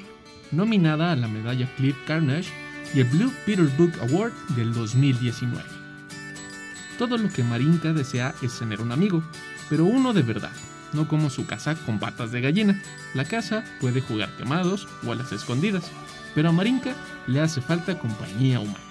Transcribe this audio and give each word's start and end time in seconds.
Nominada 0.52 1.12
a 1.12 1.16
la 1.16 1.28
medalla 1.28 1.68
Cliff 1.78 1.96
Carnage 2.06 2.52
y 2.94 3.00
el 3.00 3.06
Blue 3.06 3.34
Peter 3.48 3.66
Book 3.75 3.92
Award 4.02 4.34
del 4.56 4.72
2019. 4.72 5.64
Todo 7.00 7.18
lo 7.18 7.30
que 7.30 7.44
Marinka 7.44 7.92
desea 7.92 8.36
es 8.44 8.59
tener 8.59 8.81
un 8.81 8.92
amigo, 8.92 9.24
pero 9.68 9.86
uno 9.86 10.14
de 10.14 10.22
verdad, 10.22 10.54
no 10.94 11.08
como 11.08 11.31
su 11.31 11.48
casa 11.48 11.74
con 11.74 11.98
patas 11.98 12.31
de 12.31 12.42
gallina. 12.42 12.80
La 13.16 13.25
casa 13.25 13.64
puede 13.81 14.02
jugar 14.02 14.30
quemados 14.38 14.88
o 15.04 15.12
a 15.12 15.16
las 15.16 15.31
escondidas, 15.31 15.90
pero 16.36 16.50
a 16.50 16.52
Marinka 16.52 16.94
le 17.25 17.42
hace 17.42 17.62
falta 17.62 17.98
compañía 17.98 18.59
humana, 18.59 18.84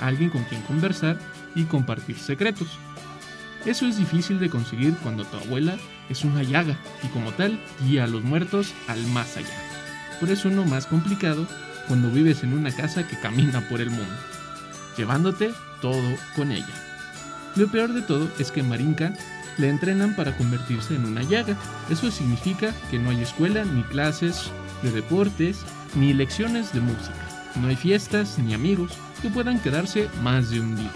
alguien 0.00 0.30
con 0.30 0.44
quien 0.44 0.62
conversar 0.62 1.18
y 1.54 1.64
compartir 1.64 2.18
secretos. 2.18 2.68
Eso 3.66 3.86
es 3.86 3.98
difícil 3.98 4.38
de 4.38 4.48
conseguir 4.48 4.94
cuando 5.02 5.24
tu 5.24 5.36
abuela 5.36 5.76
es 6.08 6.24
una 6.24 6.42
llaga 6.42 6.76
y 7.02 7.08
como 7.08 7.32
tal 7.32 7.60
guía 7.84 8.04
a 8.04 8.06
los 8.06 8.22
muertos 8.22 8.72
al 8.88 9.06
más 9.08 9.36
allá. 9.36 9.54
Por 10.18 10.30
eso 10.30 10.48
no 10.50 10.64
más 10.64 10.86
complicado 10.86 11.46
cuando 11.86 12.10
vives 12.10 12.42
en 12.42 12.54
una 12.54 12.70
casa 12.70 13.06
que 13.06 13.18
camina 13.18 13.60
por 13.68 13.80
el 13.80 13.90
mundo, 13.90 14.14
llevándote 14.96 15.50
todo 15.82 16.16
con 16.36 16.52
ella. 16.52 16.74
Lo 17.56 17.68
peor 17.68 17.92
de 17.92 18.02
todo 18.02 18.30
es 18.38 18.50
que 18.50 18.62
Marinka 18.62 19.12
le 19.58 19.68
entrenan 19.68 20.14
para 20.14 20.36
convertirse 20.36 20.94
en 20.94 21.04
una 21.04 21.22
llaga. 21.22 21.56
Eso 21.90 22.10
significa 22.10 22.72
que 22.90 22.98
no 22.98 23.10
hay 23.10 23.20
escuela, 23.20 23.64
ni 23.64 23.82
clases 23.84 24.50
de 24.82 24.90
deportes, 24.92 25.64
ni 25.94 26.14
lecciones 26.14 26.72
de 26.72 26.80
música. 26.80 27.14
No 27.56 27.68
hay 27.68 27.76
fiestas 27.76 28.38
ni 28.38 28.54
amigos 28.54 28.92
que 29.20 29.30
puedan 29.30 29.60
quedarse 29.60 30.08
más 30.22 30.50
de 30.50 30.60
un 30.60 30.76
día. 30.76 30.90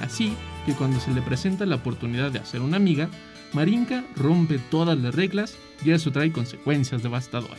Así 0.00 0.34
que 0.66 0.74
cuando 0.74 1.00
se 1.00 1.12
le 1.12 1.22
presenta 1.22 1.66
la 1.66 1.76
oportunidad 1.76 2.30
de 2.30 2.38
hacer 2.38 2.60
una 2.60 2.76
amiga, 2.76 3.08
Marinka 3.52 4.04
rompe 4.16 4.58
todas 4.58 4.98
las 4.98 5.14
reglas 5.14 5.56
y 5.84 5.90
eso 5.90 6.10
trae 6.10 6.32
consecuencias 6.32 7.02
devastadoras, 7.02 7.58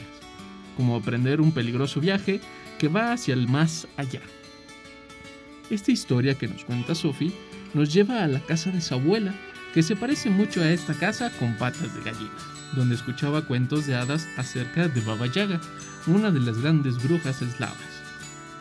como 0.75 0.95
aprender 0.95 1.39
un 1.39 1.51
peligroso 1.51 2.01
viaje 2.01 2.41
que 2.77 2.87
va 2.87 3.13
hacia 3.13 3.33
el 3.33 3.47
más 3.47 3.87
allá. 3.97 4.21
Esta 5.69 5.91
historia 5.91 6.35
que 6.35 6.47
nos 6.47 6.65
cuenta 6.65 6.95
Sophie 6.95 7.33
nos 7.73 7.93
lleva 7.93 8.23
a 8.23 8.27
la 8.27 8.39
casa 8.39 8.71
de 8.71 8.81
su 8.81 8.93
abuela, 8.93 9.33
que 9.73 9.83
se 9.83 9.95
parece 9.95 10.29
mucho 10.29 10.61
a 10.61 10.69
esta 10.69 10.93
casa 10.93 11.31
con 11.39 11.55
patas 11.55 11.93
de 11.95 12.01
gallina, 12.01 12.31
donde 12.75 12.95
escuchaba 12.95 13.45
cuentos 13.47 13.85
de 13.87 13.95
hadas 13.95 14.27
acerca 14.37 14.87
de 14.87 15.01
Baba 15.01 15.27
Yaga, 15.27 15.59
una 16.07 16.31
de 16.31 16.39
las 16.39 16.61
grandes 16.61 17.01
brujas 17.01 17.41
eslavas, 17.41 17.94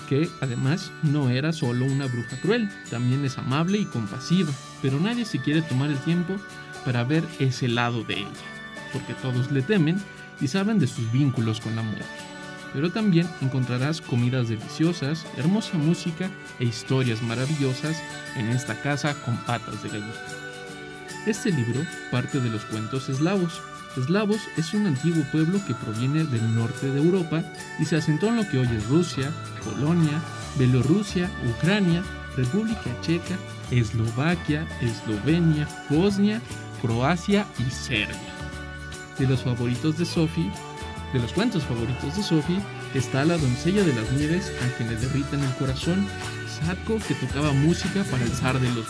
que 0.09 0.29
además 0.41 0.91
no 1.03 1.31
era 1.31 1.53
solo 1.53 1.85
una 1.85 2.07
bruja 2.07 2.37
cruel, 2.41 2.69
también 2.91 3.25
es 3.25 3.39
amable 3.39 3.79
y 3.79 3.85
compasiva, 3.85 4.53
pero 4.83 5.01
nadie 5.01 5.25
se 5.25 5.41
quiere 5.41 5.63
tomar 5.63 5.91
el 5.91 5.99
tiempo 5.99 6.37
para 6.85 7.05
ver 7.05 7.25
ese 7.39 7.69
lado 7.69 8.05
de 8.05 8.21
ella, 8.21 8.29
porque 8.93 9.15
todos 9.15 9.51
le 9.51 9.63
temen 9.63 10.01
y 10.41 10.49
saben 10.49 10.79
de 10.79 10.87
sus 10.87 11.11
vínculos 11.13 11.61
con 11.61 11.77
la 11.77 11.83
muerte. 11.83 12.05
Pero 12.73 12.91
también 12.91 13.29
encontrarás 13.41 14.01
comidas 14.01 14.49
deliciosas, 14.49 15.25
hermosa 15.37 15.79
música 15.79 16.29
e 16.59 16.65
historias 16.65 17.23
maravillosas 17.23 18.03
en 18.37 18.49
esta 18.49 18.75
casa 18.83 19.15
con 19.25 19.37
patas 19.39 19.83
de 19.83 19.91
gallina. 19.91 20.13
Este 21.27 21.53
libro 21.53 21.81
parte 22.11 22.41
de 22.41 22.51
los 22.51 22.65
cuentos 22.65 23.09
eslavos. 23.09 23.63
Eslavos 23.97 24.41
es 24.57 24.75
un 24.75 24.87
antiguo 24.87 25.23
pueblo 25.31 25.61
que 25.67 25.75
proviene 25.75 26.25
del 26.25 26.55
norte 26.55 26.91
de 26.91 27.01
Europa 27.01 27.43
y 27.79 27.85
se 27.85 27.97
asentó 27.97 28.27
en 28.27 28.37
lo 28.37 28.49
que 28.49 28.59
hoy 28.59 28.69
es 28.77 28.89
Rusia, 28.89 29.31
Polonia, 29.65 30.21
Bielorrusia, 30.59 31.31
Ucrania, 31.49 32.03
República 32.37 32.91
Checa, 33.03 33.37
Eslovaquia, 33.71 34.67
Eslovenia, 34.81 35.69
Bosnia, 35.89 36.41
Croacia 36.83 37.47
y 37.59 37.71
Serbia. 37.71 38.19
De 39.19 39.29
los 39.29 39.43
favoritos 39.43 39.97
de 39.97 40.05
Sophie, 40.05 40.51
de 41.13 41.21
los 41.21 41.33
cuentos 41.33 41.63
favoritos 41.63 42.17
de 42.17 42.23
Sophie, 42.23 42.61
está 42.95 43.25
La 43.25 43.39
doncella 43.39 43.85
de 43.85 43.95
las 43.95 44.11
nieves 44.13 44.53
a 44.65 44.77
quien 44.77 44.89
le 44.89 44.97
derriten 44.97 45.41
el 45.41 45.55
corazón, 45.55 46.05
Sadko 46.49 46.99
que 47.07 47.15
tocaba 47.15 47.53
música 47.53 48.03
para 48.11 48.25
el 48.25 48.31
zar 48.31 48.59
de 48.59 48.71
los 48.73 48.87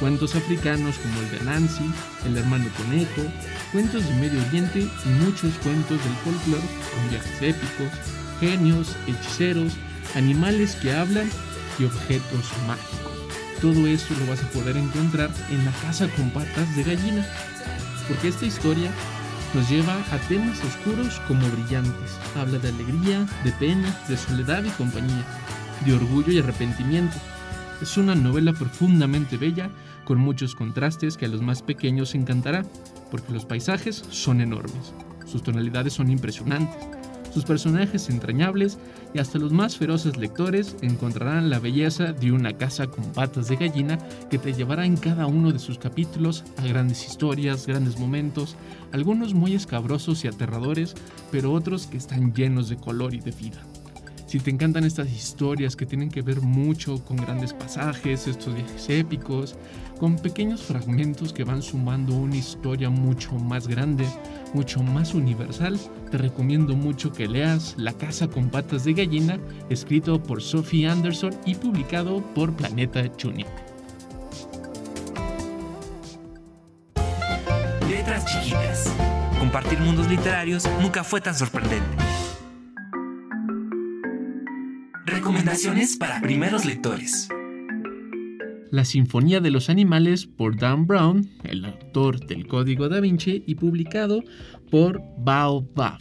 cuentos 0.00 0.34
africanos 0.34 0.96
como 0.96 1.20
el 1.20 1.30
de 1.30 1.44
Nancy, 1.44 1.92
el 2.24 2.36
hermano 2.38 2.64
conejo, 2.76 3.22
cuentos 3.70 4.02
de 4.08 4.14
Medio 4.14 4.40
Oriente 4.48 4.80
y 4.80 5.08
muchos 5.24 5.52
cuentos 5.62 6.02
del 6.02 6.14
folclore 6.24 6.66
con 6.94 7.10
viajes 7.10 7.42
épicos, 7.42 7.92
genios, 8.40 8.96
hechiceros, 9.06 9.74
animales 10.16 10.74
que 10.76 10.92
hablan 10.92 11.30
y 11.78 11.84
objetos 11.84 12.46
mágicos. 12.66 13.12
Todo 13.60 13.86
esto 13.86 14.14
lo 14.18 14.26
vas 14.26 14.42
a 14.42 14.48
poder 14.48 14.78
encontrar 14.78 15.30
en 15.50 15.64
la 15.66 15.72
casa 15.82 16.08
con 16.16 16.30
patas 16.30 16.74
de 16.74 16.82
gallina, 16.82 17.26
porque 18.08 18.28
esta 18.28 18.46
historia 18.46 18.90
nos 19.52 19.68
lleva 19.68 19.94
a 20.10 20.18
temas 20.28 20.58
oscuros 20.64 21.20
como 21.28 21.46
brillantes. 21.50 22.18
Habla 22.36 22.58
de 22.58 22.68
alegría, 22.68 23.26
de 23.44 23.52
pena, 23.52 23.94
de 24.08 24.16
soledad 24.16 24.64
y 24.64 24.70
compañía, 24.70 25.24
de 25.84 25.92
orgullo 25.92 26.32
y 26.32 26.38
arrepentimiento. 26.38 27.16
Es 27.82 27.96
una 27.96 28.14
novela 28.14 28.52
profundamente 28.52 29.36
bella 29.36 29.70
con 30.10 30.18
muchos 30.18 30.56
contrastes 30.56 31.16
que 31.16 31.26
a 31.26 31.28
los 31.28 31.40
más 31.40 31.62
pequeños 31.62 32.16
encantará, 32.16 32.64
porque 33.12 33.32
los 33.32 33.44
paisajes 33.44 34.02
son 34.10 34.40
enormes, 34.40 34.92
sus 35.24 35.40
tonalidades 35.40 35.92
son 35.92 36.10
impresionantes, 36.10 36.84
sus 37.32 37.44
personajes 37.44 38.10
entrañables 38.10 38.76
y 39.14 39.20
hasta 39.20 39.38
los 39.38 39.52
más 39.52 39.76
feroces 39.76 40.16
lectores 40.16 40.74
encontrarán 40.82 41.48
la 41.48 41.60
belleza 41.60 42.12
de 42.12 42.32
una 42.32 42.54
casa 42.54 42.88
con 42.88 43.04
patas 43.12 43.46
de 43.46 43.54
gallina 43.54 44.00
que 44.28 44.38
te 44.38 44.52
llevará 44.52 44.84
en 44.84 44.96
cada 44.96 45.28
uno 45.28 45.52
de 45.52 45.60
sus 45.60 45.78
capítulos 45.78 46.42
a 46.56 46.66
grandes 46.66 47.06
historias, 47.06 47.68
grandes 47.68 47.96
momentos, 48.00 48.56
algunos 48.90 49.32
muy 49.32 49.54
escabrosos 49.54 50.24
y 50.24 50.26
aterradores, 50.26 50.96
pero 51.30 51.52
otros 51.52 51.86
que 51.86 51.98
están 51.98 52.34
llenos 52.34 52.68
de 52.68 52.78
color 52.78 53.14
y 53.14 53.20
de 53.20 53.30
vida. 53.30 53.62
Si 54.30 54.38
te 54.38 54.48
encantan 54.48 54.84
estas 54.84 55.10
historias 55.10 55.74
que 55.74 55.86
tienen 55.86 56.08
que 56.08 56.22
ver 56.22 56.40
mucho 56.40 57.04
con 57.04 57.16
grandes 57.16 57.52
pasajes, 57.52 58.28
estos 58.28 58.54
viajes 58.54 58.88
épicos, 58.88 59.56
con 59.98 60.14
pequeños 60.14 60.62
fragmentos 60.62 61.32
que 61.32 61.42
van 61.42 61.62
sumando 61.62 62.14
una 62.14 62.36
historia 62.36 62.90
mucho 62.90 63.32
más 63.32 63.66
grande, 63.66 64.06
mucho 64.54 64.84
más 64.84 65.14
universal, 65.14 65.80
te 66.12 66.18
recomiendo 66.18 66.76
mucho 66.76 67.10
que 67.10 67.26
leas 67.26 67.74
La 67.76 67.92
Casa 67.92 68.28
con 68.28 68.50
Patas 68.50 68.84
de 68.84 68.92
Gallina, 68.92 69.40
escrito 69.68 70.22
por 70.22 70.40
Sophie 70.40 70.86
Anderson 70.86 71.34
y 71.44 71.56
publicado 71.56 72.22
por 72.32 72.54
Planeta 72.54 73.02
Junior. 73.20 73.50
Letras 77.88 78.26
chiquitas. 78.26 78.94
Compartir 79.40 79.80
mundos 79.80 80.08
literarios 80.08 80.68
nunca 80.80 81.02
fue 81.02 81.20
tan 81.20 81.34
sorprendente. 81.34 82.09
Recomendaciones 85.06 85.96
para 85.96 86.20
primeros 86.20 86.64
lectores. 86.64 87.28
La 88.70 88.84
Sinfonía 88.84 89.40
de 89.40 89.50
los 89.50 89.70
Animales 89.70 90.26
por 90.26 90.56
Dan 90.56 90.86
Brown, 90.86 91.28
el 91.44 91.64
autor 91.64 92.24
del 92.26 92.46
Código 92.46 92.88
da 92.88 93.00
Vinci 93.00 93.42
y 93.46 93.54
publicado 93.54 94.22
por 94.70 95.02
Baobab. 95.18 95.98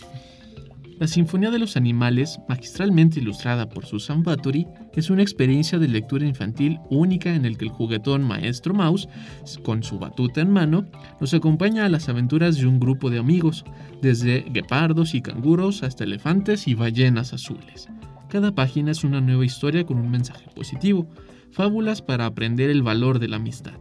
La 0.99 1.07
Sinfonía 1.07 1.49
de 1.49 1.59
los 1.59 1.77
Animales, 1.77 2.39
magistralmente 2.49 3.21
ilustrada 3.21 3.69
por 3.69 3.85
Susan 3.85 4.21
Bathory, 4.21 4.67
es 4.93 5.09
una 5.09 5.21
experiencia 5.21 5.79
de 5.79 5.87
lectura 5.87 6.25
infantil 6.25 6.77
única 6.89 7.33
en 7.33 7.45
el 7.45 7.57
que 7.57 7.65
el 7.65 7.71
juguetón 7.71 8.21
Maestro 8.23 8.73
Mouse, 8.73 9.07
con 9.63 9.81
su 9.81 9.97
batuta 9.97 10.41
en 10.41 10.51
mano, 10.51 10.85
nos 11.21 11.33
acompaña 11.33 11.85
a 11.85 11.89
las 11.89 12.09
aventuras 12.09 12.57
de 12.57 12.67
un 12.67 12.81
grupo 12.81 13.09
de 13.09 13.19
amigos, 13.19 13.63
desde 14.01 14.41
guepardos 14.41 15.15
y 15.15 15.21
canguros 15.21 15.83
hasta 15.83 16.03
elefantes 16.03 16.67
y 16.67 16.73
ballenas 16.73 17.33
azules. 17.33 17.87
Cada 18.29 18.53
página 18.53 18.91
es 18.91 19.03
una 19.03 19.21
nueva 19.21 19.43
historia 19.43 19.87
con 19.87 19.97
un 19.97 20.11
mensaje 20.11 20.45
positivo, 20.55 21.09
fábulas 21.51 22.03
para 22.03 22.27
aprender 22.27 22.69
el 22.69 22.83
valor 22.83 23.17
de 23.17 23.27
la 23.27 23.37
amistad. 23.37 23.79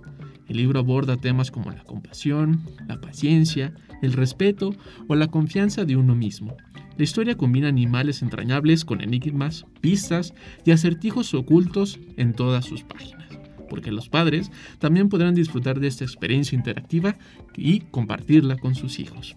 El 0.49 0.57
libro 0.57 0.81
aborda 0.81 1.19
temas 1.19 1.51
como 1.51 1.71
la 1.71 1.85
compasión, 1.85 2.63
la 2.89 2.99
paciencia, 2.99 3.75
el 4.01 4.15
respeto 4.15 4.75
o 5.07 5.15
la 5.17 5.27
confianza 5.27 5.85
de 5.85 5.97
uno 5.97 6.15
mismo. 6.15 6.57
La 6.97 7.05
historia 7.05 7.37
combina 7.37 7.69
animales 7.69 8.23
entrañables 8.23 8.87
con 8.87 9.03
enigmas, 9.03 9.67
pistas 9.83 10.33
y 10.65 10.71
acertijos 10.71 11.35
ocultos 11.35 12.01
en 12.17 12.33
todas 12.33 12.65
sus 12.65 12.85
páginas, 12.85 13.29
porque 13.69 13.93
los 13.93 14.09
padres 14.09 14.51
también 14.79 15.11
podrán 15.11 15.35
disfrutar 15.35 15.79
de 15.79 15.89
esta 15.89 16.05
experiencia 16.05 16.57
interactiva 16.57 17.19
y 17.55 17.81
compartirla 17.81 18.57
con 18.57 18.75
sus 18.75 18.99
hijos. 18.99 19.37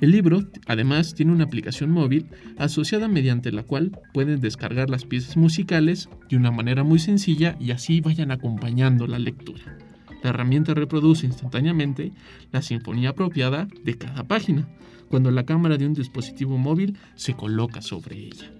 El 0.00 0.12
libro, 0.12 0.44
además, 0.66 1.14
tiene 1.14 1.32
una 1.32 1.44
aplicación 1.44 1.90
móvil 1.90 2.26
asociada 2.56 3.08
mediante 3.08 3.50
la 3.50 3.64
cual 3.64 3.98
pueden 4.14 4.40
descargar 4.40 4.90
las 4.90 5.04
piezas 5.04 5.36
musicales 5.36 6.08
de 6.28 6.36
una 6.36 6.52
manera 6.52 6.84
muy 6.84 7.00
sencilla 7.00 7.56
y 7.58 7.72
así 7.72 8.00
vayan 8.00 8.30
acompañando 8.30 9.08
la 9.08 9.18
lectura. 9.18 9.76
La 10.22 10.30
herramienta 10.30 10.74
reproduce 10.74 11.26
instantáneamente 11.26 12.12
la 12.52 12.62
sinfonía 12.62 13.10
apropiada 13.10 13.66
de 13.84 13.98
cada 13.98 14.22
página, 14.22 14.68
cuando 15.08 15.32
la 15.32 15.44
cámara 15.44 15.76
de 15.76 15.86
un 15.86 15.94
dispositivo 15.94 16.58
móvil 16.58 16.96
se 17.16 17.34
coloca 17.34 17.82
sobre 17.82 18.18
ella. 18.18 18.52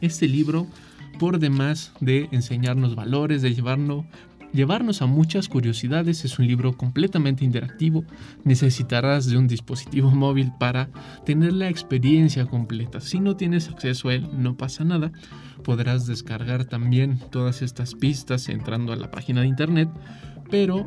Este 0.00 0.28
libro, 0.28 0.68
por 1.18 1.40
demás 1.40 1.92
de 2.00 2.28
enseñarnos 2.30 2.94
valores, 2.94 3.42
de 3.42 3.54
llevarnos 3.54 4.04
llevarnos 4.54 5.02
a 5.02 5.06
muchas 5.06 5.48
curiosidades. 5.48 6.24
Es 6.24 6.38
un 6.38 6.46
libro 6.46 6.76
completamente 6.76 7.44
interactivo. 7.44 8.04
Necesitarás 8.44 9.26
de 9.26 9.36
un 9.36 9.46
dispositivo 9.46 10.10
móvil 10.14 10.52
para 10.58 10.88
tener 11.26 11.52
la 11.52 11.68
experiencia 11.68 12.46
completa. 12.46 13.00
Si 13.00 13.20
no 13.20 13.36
tienes 13.36 13.68
acceso 13.68 14.08
a 14.08 14.14
él, 14.14 14.28
no 14.32 14.56
pasa 14.56 14.84
nada. 14.84 15.12
Podrás 15.62 16.06
descargar 16.06 16.64
también 16.64 17.18
todas 17.30 17.60
estas 17.60 17.94
pistas 17.94 18.48
entrando 18.48 18.92
a 18.92 18.96
la 18.96 19.10
página 19.10 19.42
de 19.42 19.48
internet. 19.48 19.88
Pero 20.50 20.86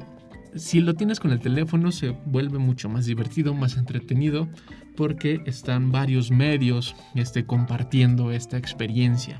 si 0.56 0.80
lo 0.80 0.96
tienes 0.96 1.20
con 1.20 1.32
el 1.32 1.40
teléfono 1.40 1.92
se 1.92 2.12
vuelve 2.26 2.58
mucho 2.58 2.90
más 2.90 3.06
divertido, 3.06 3.54
más 3.54 3.78
entretenido, 3.78 4.48
porque 4.96 5.42
están 5.46 5.92
varios 5.92 6.32
medios 6.32 6.96
este, 7.14 7.46
compartiendo 7.46 8.32
esta 8.32 8.58
experiencia 8.58 9.40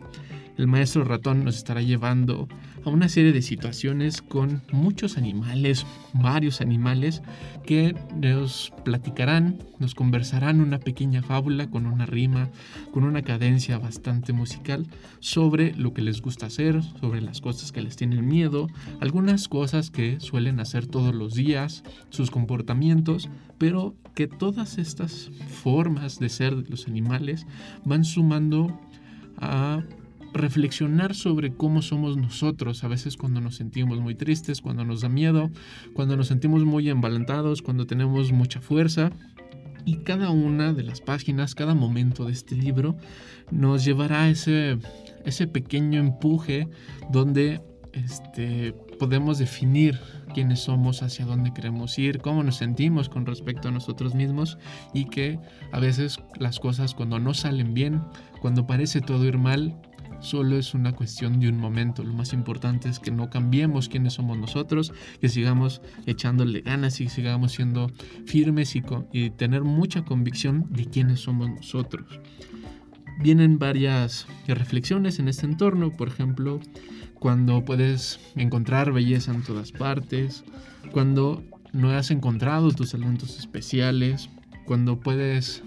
el 0.58 0.68
maestro 0.68 1.04
ratón 1.04 1.44
nos 1.44 1.56
estará 1.56 1.82
llevando 1.82 2.48
a 2.84 2.90
una 2.90 3.10
serie 3.10 3.32
de 3.32 3.42
situaciones 3.42 4.22
con 4.22 4.62
muchos 4.72 5.18
animales, 5.18 5.86
varios 6.14 6.62
animales, 6.62 7.22
que 7.66 7.96
nos 8.16 8.74
platicarán, 8.84 9.60
nos 9.80 9.94
conversarán 9.94 10.62
una 10.62 10.80
pequeña 10.80 11.22
fábula 11.22 11.70
con 11.70 11.86
una 11.86 12.06
rima, 12.06 12.50
con 12.92 13.04
una 13.04 13.22
cadencia 13.22 13.78
bastante 13.78 14.34
musical 14.34 14.88
sobre 15.20 15.74
lo 15.76 15.94
que 15.94 16.02
les 16.02 16.22
gusta 16.22 16.48
hacer, 16.48 16.82
sobre 17.00 17.22
las 17.22 17.42
cosas 17.42 17.72
que 17.72 17.82
les 17.82 17.96
tienen 17.96 18.28
miedo, 18.28 18.68
algunas 19.00 19.48
cosas 19.48 19.92
que 19.92 20.20
suelen 20.20 20.60
hacer 20.60 20.88
todos 20.88 21.14
los 21.14 21.36
días, 21.36 21.84
sus 22.10 22.32
comportamientos, 22.32 23.30
pero 23.58 23.96
que 24.16 24.28
todas 24.28 24.78
estas 24.78 25.30
formas 25.62 26.20
de 26.20 26.30
ser 26.30 26.56
de 26.56 26.70
los 26.70 26.88
animales 26.88 27.46
van 27.86 28.06
sumando 28.06 28.80
a 29.38 29.84
reflexionar 30.34 31.16
sobre 31.16 31.54
cómo 31.54 31.82
somos 31.82 32.18
nosotros, 32.18 32.84
a 32.84 32.88
veces 32.88 33.18
cuando 33.18 33.42
nos 33.42 33.56
sentimos 33.56 34.00
muy 34.00 34.16
tristes, 34.16 34.62
cuando 34.62 34.86
nos 34.86 35.02
da 35.02 35.10
miedo, 35.10 35.50
cuando 35.94 36.18
nos 36.18 36.28
sentimos 36.28 36.64
muy 36.66 36.90
embalantados, 36.90 37.62
cuando 37.62 37.88
tenemos 37.88 38.32
mucha 38.32 38.62
fuerza. 38.62 39.12
Y 39.86 39.98
cada 39.98 40.32
una 40.32 40.74
de 40.74 40.84
las 40.84 41.00
páginas, 41.00 41.56
cada 41.56 41.74
momento 41.74 42.26
de 42.26 42.34
este 42.34 42.56
libro 42.56 42.98
nos 43.52 43.86
llevará 43.86 44.24
a 44.24 44.30
ese, 44.30 44.78
ese 45.26 45.48
pequeño 45.48 46.00
empuje 46.00 46.68
donde 47.10 47.62
este, 47.94 48.74
podemos 49.00 49.38
definir 49.38 50.00
quiénes 50.34 50.60
somos, 50.60 51.02
hacia 51.04 51.26
dónde 51.26 51.54
queremos 51.54 51.98
ir, 51.98 52.20
cómo 52.20 52.44
nos 52.44 52.58
sentimos 52.58 53.10
con 53.10 53.26
respecto 53.26 53.70
a 53.70 53.72
nosotros 53.72 54.14
mismos 54.14 54.58
y 54.94 55.06
que 55.06 55.40
a 55.72 55.80
veces 55.80 56.20
las 56.38 56.60
cosas 56.60 56.94
cuando 56.94 57.20
no 57.20 57.34
salen 57.34 57.74
bien, 57.74 58.02
cuando 58.42 58.68
parece 58.68 59.02
todo 59.02 59.26
ir 59.26 59.38
mal, 59.38 59.76
solo 60.20 60.58
es 60.58 60.74
una 60.74 60.94
cuestión 60.94 61.40
de 61.40 61.50
un 61.50 61.60
momento. 61.60 62.04
Lo 62.04 62.14
más 62.14 62.34
importante 62.34 62.90
es 62.90 63.00
que 63.00 63.12
no 63.12 63.30
cambiemos 63.30 63.90
quiénes 63.90 64.14
somos 64.14 64.38
nosotros, 64.38 64.94
que 65.22 65.30
sigamos 65.30 65.82
echándole 66.06 66.62
ganas 66.62 67.00
y 67.02 67.10
sigamos 67.10 67.54
siendo 67.54 67.92
firmes 68.26 68.76
y, 68.76 68.84
y 69.12 69.30
tener 69.32 69.64
mucha 69.64 70.04
convicción 70.04 70.66
de 70.70 70.86
quiénes 70.86 71.22
somos 71.22 71.50
nosotros. 71.50 72.20
Vienen 73.20 73.58
varias 73.58 74.28
reflexiones 74.48 75.20
en 75.20 75.28
este 75.28 75.46
entorno, 75.46 75.92
por 75.92 76.08
ejemplo, 76.08 76.60
cuando 77.20 77.66
puedes 77.66 78.20
encontrar 78.36 78.92
belleza 78.92 79.34
en 79.34 79.42
todas 79.42 79.72
partes, 79.72 80.44
cuando 80.92 81.44
no 81.74 81.90
has 81.92 82.12
encontrado 82.12 82.72
tus 82.72 82.92
talentos 82.92 83.40
especiales, 83.40 84.30
cuando 84.66 85.00
puedes 85.00 85.64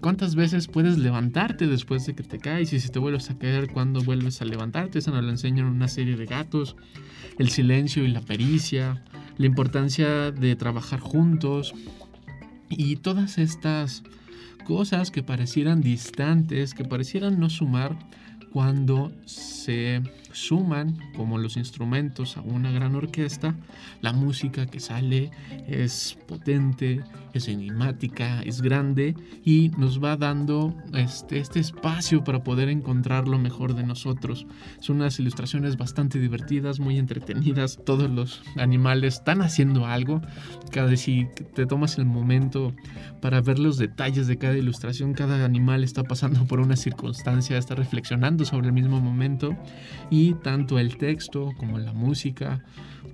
¿Cuántas 0.00 0.34
veces 0.34 0.68
puedes 0.68 0.98
levantarte 0.98 1.66
después 1.66 2.04
de 2.04 2.14
que 2.14 2.22
te 2.22 2.38
caes? 2.38 2.72
Y 2.74 2.80
si 2.80 2.90
te 2.90 2.98
vuelves 2.98 3.30
a 3.30 3.38
caer, 3.38 3.70
¿cuándo 3.72 4.02
vuelves 4.02 4.42
a 4.42 4.44
levantarte? 4.44 4.98
Eso 4.98 5.10
nos 5.10 5.24
lo 5.24 5.30
enseñan 5.30 5.64
una 5.66 5.88
serie 5.88 6.16
de 6.16 6.26
gatos. 6.26 6.76
El 7.38 7.48
silencio 7.48 8.04
y 8.04 8.08
la 8.08 8.20
pericia. 8.20 9.02
La 9.38 9.46
importancia 9.46 10.32
de 10.32 10.54
trabajar 10.54 11.00
juntos. 11.00 11.72
Y 12.68 12.96
todas 12.96 13.38
estas 13.38 14.02
cosas 14.66 15.10
que 15.10 15.22
parecieran 15.22 15.80
distantes, 15.80 16.74
que 16.74 16.84
parecieran 16.84 17.40
no 17.40 17.48
sumar, 17.48 17.98
cuando 18.52 19.12
se 19.24 20.02
suman 20.32 20.98
como 21.16 21.38
los 21.38 21.56
instrumentos 21.56 22.36
a 22.36 22.42
una 22.42 22.70
gran 22.70 22.94
orquesta, 22.94 23.54
la 24.00 24.12
música 24.12 24.66
que 24.66 24.80
sale 24.80 25.30
es 25.66 26.18
potente, 26.28 27.02
es 27.32 27.48
enigmática, 27.48 28.42
es 28.42 28.60
grande 28.62 29.14
y 29.44 29.70
nos 29.78 30.02
va 30.02 30.16
dando 30.16 30.74
este, 30.94 31.38
este 31.38 31.60
espacio 31.60 32.24
para 32.24 32.42
poder 32.42 32.68
encontrar 32.68 33.28
lo 33.28 33.38
mejor 33.38 33.74
de 33.74 33.84
nosotros. 33.84 34.46
Son 34.80 34.96
unas 34.96 35.18
ilustraciones 35.18 35.76
bastante 35.76 36.18
divertidas, 36.18 36.80
muy 36.80 36.98
entretenidas, 36.98 37.78
todos 37.84 38.10
los 38.10 38.42
animales 38.56 39.14
están 39.14 39.42
haciendo 39.42 39.86
algo, 39.86 40.20
cada 40.70 40.96
si 40.96 41.28
te 41.54 41.66
tomas 41.66 41.98
el 41.98 42.04
momento 42.04 42.72
para 43.20 43.40
ver 43.40 43.58
los 43.58 43.78
detalles 43.78 44.26
de 44.26 44.38
cada 44.38 44.56
ilustración, 44.56 45.14
cada 45.14 45.44
animal 45.44 45.84
está 45.84 46.02
pasando 46.02 46.44
por 46.46 46.60
una 46.60 46.76
circunstancia, 46.76 47.56
está 47.56 47.74
reflexionando 47.74 48.44
sobre 48.44 48.68
el 48.68 48.72
mismo 48.72 49.00
momento 49.00 49.56
y 50.10 50.19
tanto 50.42 50.78
el 50.78 50.96
texto 50.96 51.52
como 51.58 51.78
la 51.78 51.92
música 51.92 52.62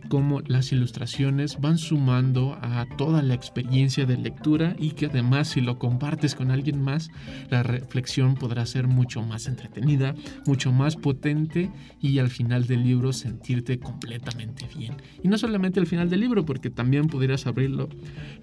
como 0.09 0.41
las 0.41 0.73
ilustraciones 0.73 1.61
van 1.61 1.79
sumando 1.79 2.59
a 2.63 2.87
toda 2.97 3.23
la 3.23 3.35
experiencia 3.35 4.07
de 4.07 4.17
lectura 4.17 4.77
y 4.79 4.91
que 4.93 5.07
además 5.07 5.49
si 5.49 5.61
lo 5.61 5.79
compartes 5.79 6.35
con 6.35 6.51
alguien 6.51 6.81
más, 6.81 7.11
la 7.51 7.63
reflexión 7.63 8.35
podrá 8.35 8.65
ser 8.67 8.87
mucho 8.87 9.23
más 9.23 9.47
entretenida, 9.47 10.15
mucho 10.47 10.73
más 10.73 10.97
potente 10.97 11.71
y 12.01 12.19
al 12.19 12.31
final 12.31 12.67
del 12.67 12.85
libro 12.85 13.13
sentirte 13.13 13.79
completamente 13.79 14.69
bien. 14.77 14.95
Y 15.23 15.29
no 15.29 15.39
solamente 15.39 15.81
al 15.81 15.87
final 15.87 16.09
del 16.09 16.21
libro, 16.21 16.45
porque 16.45 16.71
también 16.71 17.09
pudieras 17.09 17.47
abrirlo 17.47 17.89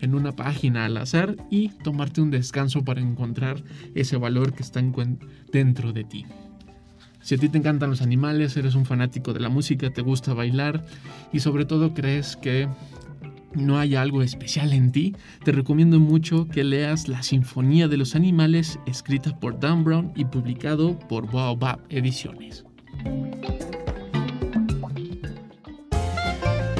en 0.02 0.16
una 0.16 0.34
página 0.34 0.86
al 0.86 0.98
azar 0.98 1.36
y 1.50 1.70
tomarte 1.70 2.22
un 2.22 2.32
descanso 2.32 2.84
para 2.84 3.02
encontrar 3.02 3.64
ese 3.96 4.18
valor 4.18 4.54
que 4.54 4.64
está 4.64 4.82
dentro 5.52 5.94
de 5.94 6.04
ti. 6.04 6.26
Si 7.24 7.36
a 7.36 7.38
ti 7.38 7.48
te 7.48 7.58
encantan 7.58 7.90
los 7.90 8.02
animales, 8.02 8.56
eres 8.58 8.76
un 8.76 8.86
fanático 8.86 9.32
de 9.32 9.40
la 9.40 9.48
música, 9.48 9.90
te 9.90 10.02
gusta 10.02 10.34
bailar 10.34 10.86
y 11.32 11.40
sobre 11.40 11.64
todo 11.64 11.94
crees 11.94 12.36
que 12.36 12.68
no 13.54 13.80
hay 13.80 13.96
algo 13.96 14.22
especial 14.22 14.74
en 14.74 14.92
ti, 14.92 15.16
te 15.46 15.54
recomiendo 15.54 16.02
mucho 16.02 16.48
que 16.50 16.66
leas 16.66 17.08
La 17.08 17.24
Sinfonía 17.24 17.88
de 17.88 17.96
los 17.96 18.16
Animales, 18.16 18.78
escrita 18.86 19.40
por 19.40 19.58
Dan 19.58 19.86
Brown 19.86 20.12
y 20.16 20.26
publicado 20.26 21.00
por 21.00 21.32
Baobab 21.32 21.80
Ediciones. 21.90 22.66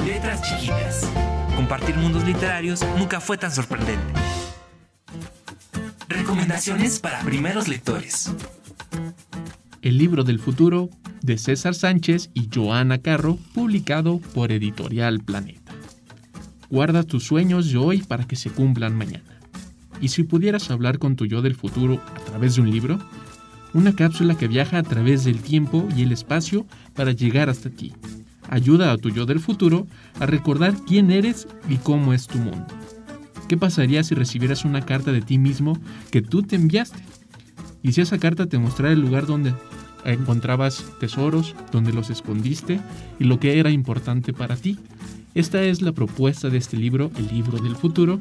Letras 0.04 0.42
chiquitas. 0.42 1.10
Compartir 1.56 1.96
mundos 1.96 2.24
literarios 2.24 2.84
nunca 2.98 3.18
fue 3.20 3.38
tan 3.38 3.50
sorprendente. 3.50 4.12
Recomendaciones 6.08 6.98
para 6.98 7.20
primeros 7.20 7.66
lectores. 7.66 8.34
El 9.84 9.98
libro 9.98 10.24
del 10.24 10.38
futuro 10.38 10.88
de 11.20 11.36
César 11.36 11.74
Sánchez 11.74 12.30
y 12.32 12.48
Joana 12.50 13.02
Carro, 13.02 13.38
publicado 13.52 14.18
por 14.32 14.50
Editorial 14.50 15.20
Planeta. 15.20 15.74
Guarda 16.70 17.02
tus 17.02 17.24
sueños 17.24 17.70
de 17.70 17.76
hoy 17.76 17.98
para 18.00 18.26
que 18.26 18.34
se 18.34 18.48
cumplan 18.48 18.96
mañana. 18.96 19.38
¿Y 20.00 20.08
si 20.08 20.22
pudieras 20.22 20.70
hablar 20.70 20.98
con 20.98 21.16
tu 21.16 21.26
yo 21.26 21.42
del 21.42 21.54
futuro 21.54 22.00
a 22.16 22.24
través 22.24 22.54
de 22.54 22.62
un 22.62 22.70
libro? 22.70 22.98
Una 23.74 23.94
cápsula 23.94 24.38
que 24.38 24.48
viaja 24.48 24.78
a 24.78 24.82
través 24.82 25.24
del 25.24 25.42
tiempo 25.42 25.86
y 25.94 26.00
el 26.00 26.12
espacio 26.12 26.64
para 26.94 27.12
llegar 27.12 27.50
hasta 27.50 27.68
ti. 27.68 27.92
Ayuda 28.48 28.90
a 28.90 28.96
tu 28.96 29.10
yo 29.10 29.26
del 29.26 29.38
futuro 29.38 29.86
a 30.18 30.24
recordar 30.24 30.74
quién 30.86 31.10
eres 31.10 31.46
y 31.68 31.76
cómo 31.76 32.14
es 32.14 32.26
tu 32.26 32.38
mundo. 32.38 32.66
¿Qué 33.50 33.58
pasaría 33.58 34.02
si 34.02 34.14
recibieras 34.14 34.64
una 34.64 34.86
carta 34.86 35.12
de 35.12 35.20
ti 35.20 35.36
mismo 35.36 35.78
que 36.10 36.22
tú 36.22 36.42
te 36.42 36.56
enviaste? 36.56 37.04
Y 37.84 37.92
si 37.92 38.00
esa 38.00 38.18
carta 38.18 38.46
te 38.46 38.58
mostrara 38.58 38.92
el 38.92 39.00
lugar 39.00 39.26
donde 39.26 39.54
encontrabas 40.04 40.84
tesoros, 40.98 41.54
donde 41.70 41.92
los 41.92 42.10
escondiste 42.10 42.80
y 43.20 43.24
lo 43.24 43.38
que 43.38 43.60
era 43.60 43.70
importante 43.70 44.32
para 44.32 44.56
ti. 44.56 44.78
Esta 45.34 45.62
es 45.62 45.82
la 45.82 45.92
propuesta 45.92 46.48
de 46.48 46.58
este 46.58 46.76
libro, 46.76 47.10
El 47.16 47.28
libro 47.28 47.58
del 47.58 47.76
futuro, 47.76 48.20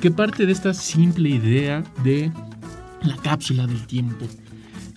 que 0.00 0.10
parte 0.10 0.46
de 0.46 0.52
esta 0.52 0.74
simple 0.74 1.28
idea 1.28 1.84
de 2.04 2.30
la 3.02 3.16
cápsula 3.16 3.66
del 3.66 3.86
tiempo. 3.86 4.26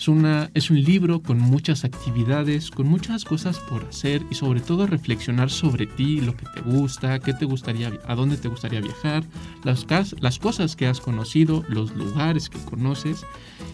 Es, 0.02 0.08
una, 0.08 0.50
es 0.56 0.72
un 0.72 0.82
libro 0.82 1.22
con 1.22 1.38
muchas 1.38 1.86
actividades, 1.86 2.72
con 2.72 2.88
muchas 2.88 3.24
cosas 3.24 3.60
por 3.60 3.84
hacer 3.84 4.24
y 4.32 4.34
sobre 4.34 4.60
todo 4.60 4.88
reflexionar 4.88 5.52
sobre 5.52 5.86
ti, 5.86 6.22
lo 6.22 6.36
que 6.36 6.48
te 6.56 6.62
gusta, 6.62 7.20
qué 7.20 7.36
te 7.36 7.46
gustaría, 7.46 7.92
a 8.08 8.16
dónde 8.16 8.38
te 8.38 8.48
gustaría 8.48 8.82
viajar, 8.82 9.24
las, 9.64 9.86
las 10.20 10.40
cosas 10.40 10.76
que 10.76 10.88
has 10.88 11.00
conocido, 11.00 11.64
los 11.68 11.96
lugares 11.96 12.50
que 12.50 12.58
conoces 12.66 13.24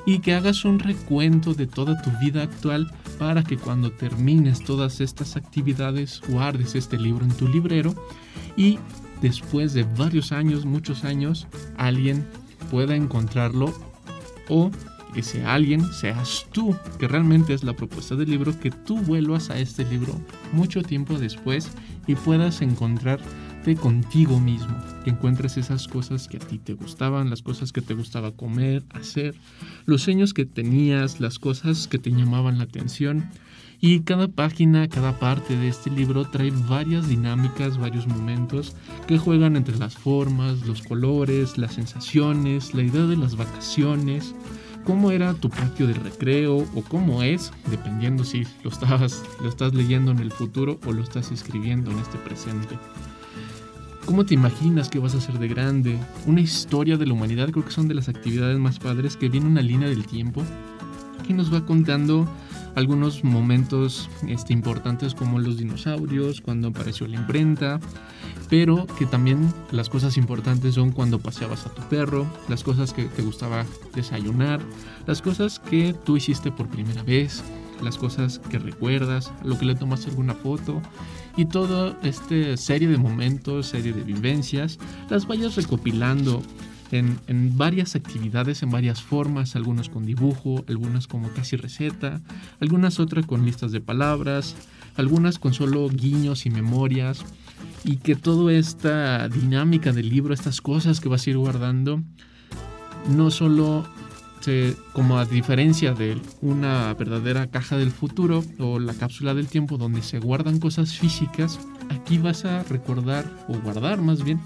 y 0.05 0.19
que 0.19 0.33
hagas 0.33 0.65
un 0.65 0.79
recuento 0.79 1.53
de 1.53 1.65
toda 1.65 2.01
tu 2.01 2.11
vida 2.19 2.43
actual 2.43 2.91
para 3.17 3.45
que 3.45 3.55
cuando 3.55 3.93
termines 3.93 4.61
todas 4.65 4.99
estas 4.99 5.37
actividades 5.37 6.19
guardes 6.27 6.75
este 6.75 6.99
libro 6.99 7.23
en 7.23 7.31
tu 7.31 7.47
librero 7.47 7.95
y 8.57 8.79
después 9.21 9.73
de 9.73 9.83
varios 9.83 10.33
años, 10.33 10.65
muchos 10.65 11.05
años, 11.05 11.47
alguien 11.77 12.27
pueda 12.69 12.97
encontrarlo 12.97 13.73
o 14.49 14.71
ese 15.19 15.45
alguien 15.45 15.83
seas 15.93 16.47
tú, 16.51 16.75
que 16.99 17.07
realmente 17.07 17.53
es 17.53 17.63
la 17.63 17.73
propuesta 17.73 18.15
del 18.15 18.29
libro, 18.29 18.57
que 18.59 18.71
tú 18.71 18.97
vuelvas 18.97 19.49
a 19.49 19.59
este 19.59 19.85
libro 19.85 20.19
mucho 20.53 20.83
tiempo 20.83 21.17
después 21.17 21.69
y 22.07 22.15
puedas 22.15 22.61
encontrarte 22.61 23.75
contigo 23.75 24.39
mismo, 24.39 24.75
que 25.03 25.09
encuentres 25.09 25.57
esas 25.57 25.87
cosas 25.87 26.27
que 26.27 26.37
a 26.37 26.39
ti 26.39 26.57
te 26.57 26.73
gustaban, 26.73 27.29
las 27.29 27.41
cosas 27.41 27.71
que 27.71 27.81
te 27.81 27.93
gustaba 27.93 28.31
comer, 28.31 28.83
hacer, 28.89 29.35
los 29.85 30.03
sueños 30.03 30.33
que 30.33 30.45
tenías, 30.45 31.19
las 31.19 31.37
cosas 31.39 31.87
que 31.87 31.99
te 31.99 32.11
llamaban 32.11 32.57
la 32.57 32.63
atención. 32.63 33.29
Y 33.79 33.99
cada 33.99 34.27
página, 34.27 34.87
cada 34.87 35.19
parte 35.19 35.55
de 35.55 35.67
este 35.67 35.91
libro 35.91 36.25
trae 36.25 36.49
varias 36.67 37.07
dinámicas, 37.07 37.77
varios 37.77 38.07
momentos 38.07 38.75
que 39.05 39.19
juegan 39.19 39.55
entre 39.55 39.77
las 39.77 39.95
formas, 39.95 40.65
los 40.65 40.81
colores, 40.81 41.59
las 41.59 41.75
sensaciones, 41.75 42.73
la 42.73 42.81
idea 42.81 43.03
de 43.03 43.17
las 43.17 43.35
vacaciones, 43.35 44.33
cómo 44.87 45.11
era 45.11 45.33
tu 45.33 45.49
patio 45.49 45.85
de 45.85 45.93
recreo 45.95 46.59
o 46.59 46.81
cómo 46.87 47.21
es, 47.21 47.51
dependiendo 47.69 48.23
si 48.23 48.47
lo, 48.63 48.69
estabas, 48.69 49.21
lo 49.41 49.49
estás 49.49 49.73
leyendo 49.73 50.11
en 50.11 50.19
el 50.19 50.31
futuro 50.31 50.79
o 50.85 50.93
lo 50.93 51.03
estás 51.03 51.29
escribiendo 51.29 51.91
en 51.91 51.99
este 51.99 52.17
presente. 52.19 52.79
¿Cómo 54.05 54.25
te 54.25 54.33
imaginas 54.33 54.87
que 54.87 54.99
vas 54.99 55.13
a 55.13 55.19
ser 55.19 55.39
de 55.39 55.49
grande? 55.49 55.99
Una 56.25 56.39
historia 56.39 56.95
de 56.95 57.05
la 57.05 57.11
humanidad 57.11 57.49
creo 57.49 57.65
que 57.65 57.71
son 57.71 57.89
de 57.89 57.95
las 57.95 58.07
actividades 58.07 58.57
más 58.59 58.79
padres 58.79 59.17
que 59.17 59.27
viene 59.27 59.47
una 59.47 59.61
línea 59.61 59.89
del 59.89 60.05
tiempo 60.05 60.41
que 61.27 61.33
nos 61.33 61.53
va 61.53 61.65
contando 61.65 62.25
algunos 62.77 63.23
momentos 63.23 64.07
este, 64.27 64.53
importantes 64.53 65.15
como 65.15 65.39
los 65.39 65.57
dinosaurios, 65.57 66.41
cuando 66.41 66.67
apareció 66.67 67.07
la 67.07 67.15
imprenta, 67.15 67.79
pero 68.51 68.85
que 68.99 69.07
también 69.07 69.51
las 69.71 69.89
cosas 69.89 70.15
importantes 70.15 70.75
son 70.75 70.91
cuando 70.91 71.17
paseabas 71.17 71.65
a 71.65 71.73
tu 71.73 71.81
perro, 71.89 72.27
las 72.47 72.63
cosas 72.63 72.93
que 72.93 73.05
te 73.05 73.23
gustaba 73.23 73.65
desayunar, 73.95 74.59
las 75.07 75.23
cosas 75.23 75.57
que 75.57 75.95
tú 76.05 76.17
hiciste 76.17 76.51
por 76.51 76.67
primera 76.67 77.01
vez, 77.01 77.43
las 77.81 77.97
cosas 77.97 78.37
que 78.51 78.59
recuerdas, 78.59 79.33
lo 79.43 79.57
que 79.57 79.65
le 79.65 79.73
tomaste 79.73 80.11
alguna 80.11 80.35
foto 80.35 80.79
y 81.35 81.45
toda 81.45 81.97
esta 82.03 82.57
serie 82.57 82.87
de 82.87 82.97
momentos, 82.99 83.65
serie 83.65 83.91
de 83.91 84.03
vivencias, 84.03 84.77
las 85.09 85.25
vayas 85.25 85.55
recopilando 85.55 86.43
en, 86.91 87.57
varias 87.57 87.95
actividades, 87.95 88.63
en 88.63 88.69
varias 88.69 89.01
formas, 89.01 89.55
algunos 89.55 89.89
con 89.89 90.05
dibujo, 90.05 90.63
algunas 90.67 91.07
como 91.07 91.29
casi 91.29 91.55
receta, 91.55 92.21
algunas 92.59 92.99
otras 92.99 93.25
con 93.25 93.45
listas 93.45 93.71
de 93.71 93.81
palabras, 93.81 94.55
algunas 94.95 95.39
con 95.39 95.53
solo 95.53 95.89
guiños 95.89 96.45
y 96.45 96.49
memorias, 96.49 97.25
y 97.83 97.97
que 97.97 98.15
toda 98.15 98.53
esta 98.53 99.27
dinámica 99.29 99.91
del 99.91 100.09
libro, 100.09 100.33
estas 100.33 100.61
cosas 100.61 100.99
que 100.99 101.09
vas 101.09 101.25
a 101.25 101.29
ir 101.29 101.37
guardando, 101.37 102.01
no 103.15 103.31
solo 103.31 103.85
como 104.93 105.17
a 105.17 105.25
diferencia 105.25 105.93
de 105.93 106.17
una 106.41 106.93
verdadera 106.93 107.47
caja 107.47 107.77
del 107.77 107.91
futuro 107.91 108.43
o 108.59 108.79
la 108.79 108.93
cápsula 108.93 109.33
del 109.33 109.47
tiempo 109.47 109.77
donde 109.77 110.01
se 110.01 110.19
guardan 110.19 110.59
cosas 110.59 110.93
físicas, 110.93 111.59
aquí 111.89 112.17
vas 112.17 112.45
a 112.45 112.63
recordar 112.63 113.25
o 113.49 113.57
guardar 113.59 114.01
más 114.01 114.23
bien 114.23 114.39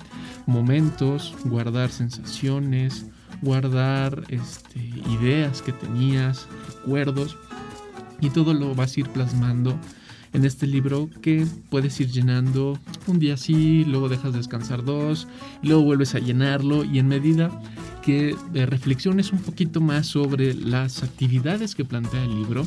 momentos, 0.47 1.35
guardar 1.45 1.91
sensaciones, 1.91 3.05
guardar 3.41 4.23
este, 4.29 4.79
ideas 4.79 5.61
que 5.61 5.71
tenías, 5.71 6.47
recuerdos 6.67 7.37
y 8.19 8.29
todo 8.29 8.53
lo 8.53 8.73
vas 8.73 8.95
a 8.95 9.01
ir 9.01 9.09
plasmando 9.09 9.77
en 10.33 10.45
este 10.45 10.65
libro 10.65 11.09
que 11.21 11.45
puedes 11.69 11.99
ir 11.99 12.09
llenando 12.09 12.79
un 13.07 13.19
día 13.19 13.37
sí, 13.37 13.83
luego 13.85 14.09
dejas 14.09 14.33
descansar 14.33 14.83
dos, 14.83 15.27
luego 15.61 15.83
vuelves 15.83 16.15
a 16.15 16.19
llenarlo 16.19 16.83
y 16.85 16.99
en 16.99 17.07
medida 17.07 17.51
que 18.01 18.35
eh, 18.53 18.65
reflexiones 18.65 19.31
un 19.31 19.39
poquito 19.39 19.81
más 19.81 20.07
sobre 20.07 20.53
las 20.53 21.03
actividades 21.03 21.75
que 21.75 21.85
plantea 21.85 22.23
el 22.23 22.35
libro, 22.35 22.65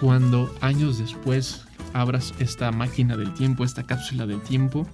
cuando 0.00 0.54
años 0.60 0.98
después 0.98 1.64
abras 1.92 2.34
esta 2.38 2.70
máquina 2.70 3.16
del 3.16 3.34
tiempo, 3.34 3.64
esta 3.64 3.84
cápsula 3.84 4.26
del 4.26 4.40
tiempo, 4.42 4.86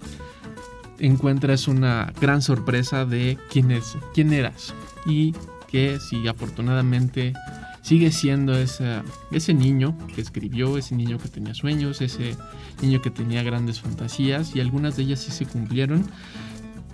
encuentras 0.98 1.68
una 1.68 2.12
gran 2.20 2.42
sorpresa 2.42 3.04
de 3.04 3.38
quién 3.50 3.70
es, 3.70 3.96
quién 4.14 4.32
eras 4.32 4.74
y 5.06 5.34
que 5.68 5.98
si 5.98 6.26
afortunadamente 6.28 7.32
sigue 7.82 8.12
siendo 8.12 8.56
ese, 8.56 9.02
ese 9.30 9.52
niño 9.52 9.96
que 10.14 10.20
escribió, 10.20 10.78
ese 10.78 10.94
niño 10.94 11.18
que 11.18 11.28
tenía 11.28 11.52
sueños, 11.52 12.00
ese 12.00 12.36
niño 12.80 13.02
que 13.02 13.10
tenía 13.10 13.42
grandes 13.42 13.80
fantasías 13.80 14.54
y 14.54 14.60
algunas 14.60 14.96
de 14.96 15.02
ellas 15.02 15.20
sí 15.20 15.32
se 15.32 15.44
cumplieron, 15.44 16.06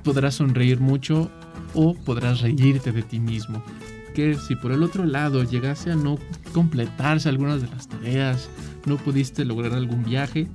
podrás 0.02 0.36
sonreír 0.36 0.80
mucho 0.80 1.30
o 1.74 1.94
podrás 1.94 2.40
reírte 2.40 2.92
de 2.92 3.02
ti 3.02 3.20
mismo. 3.20 3.62
Que 4.14 4.34
si 4.34 4.56
por 4.56 4.72
el 4.72 4.82
otro 4.82 5.04
lado 5.04 5.44
llegase 5.44 5.92
a 5.92 5.96
no 5.96 6.18
completarse 6.52 7.28
algunas 7.28 7.62
de 7.62 7.68
las 7.68 7.88
tareas, 7.88 8.50
no 8.86 8.96
pudiste 8.96 9.44
lograr 9.44 9.74
algún 9.74 10.04
viaje, 10.04 10.48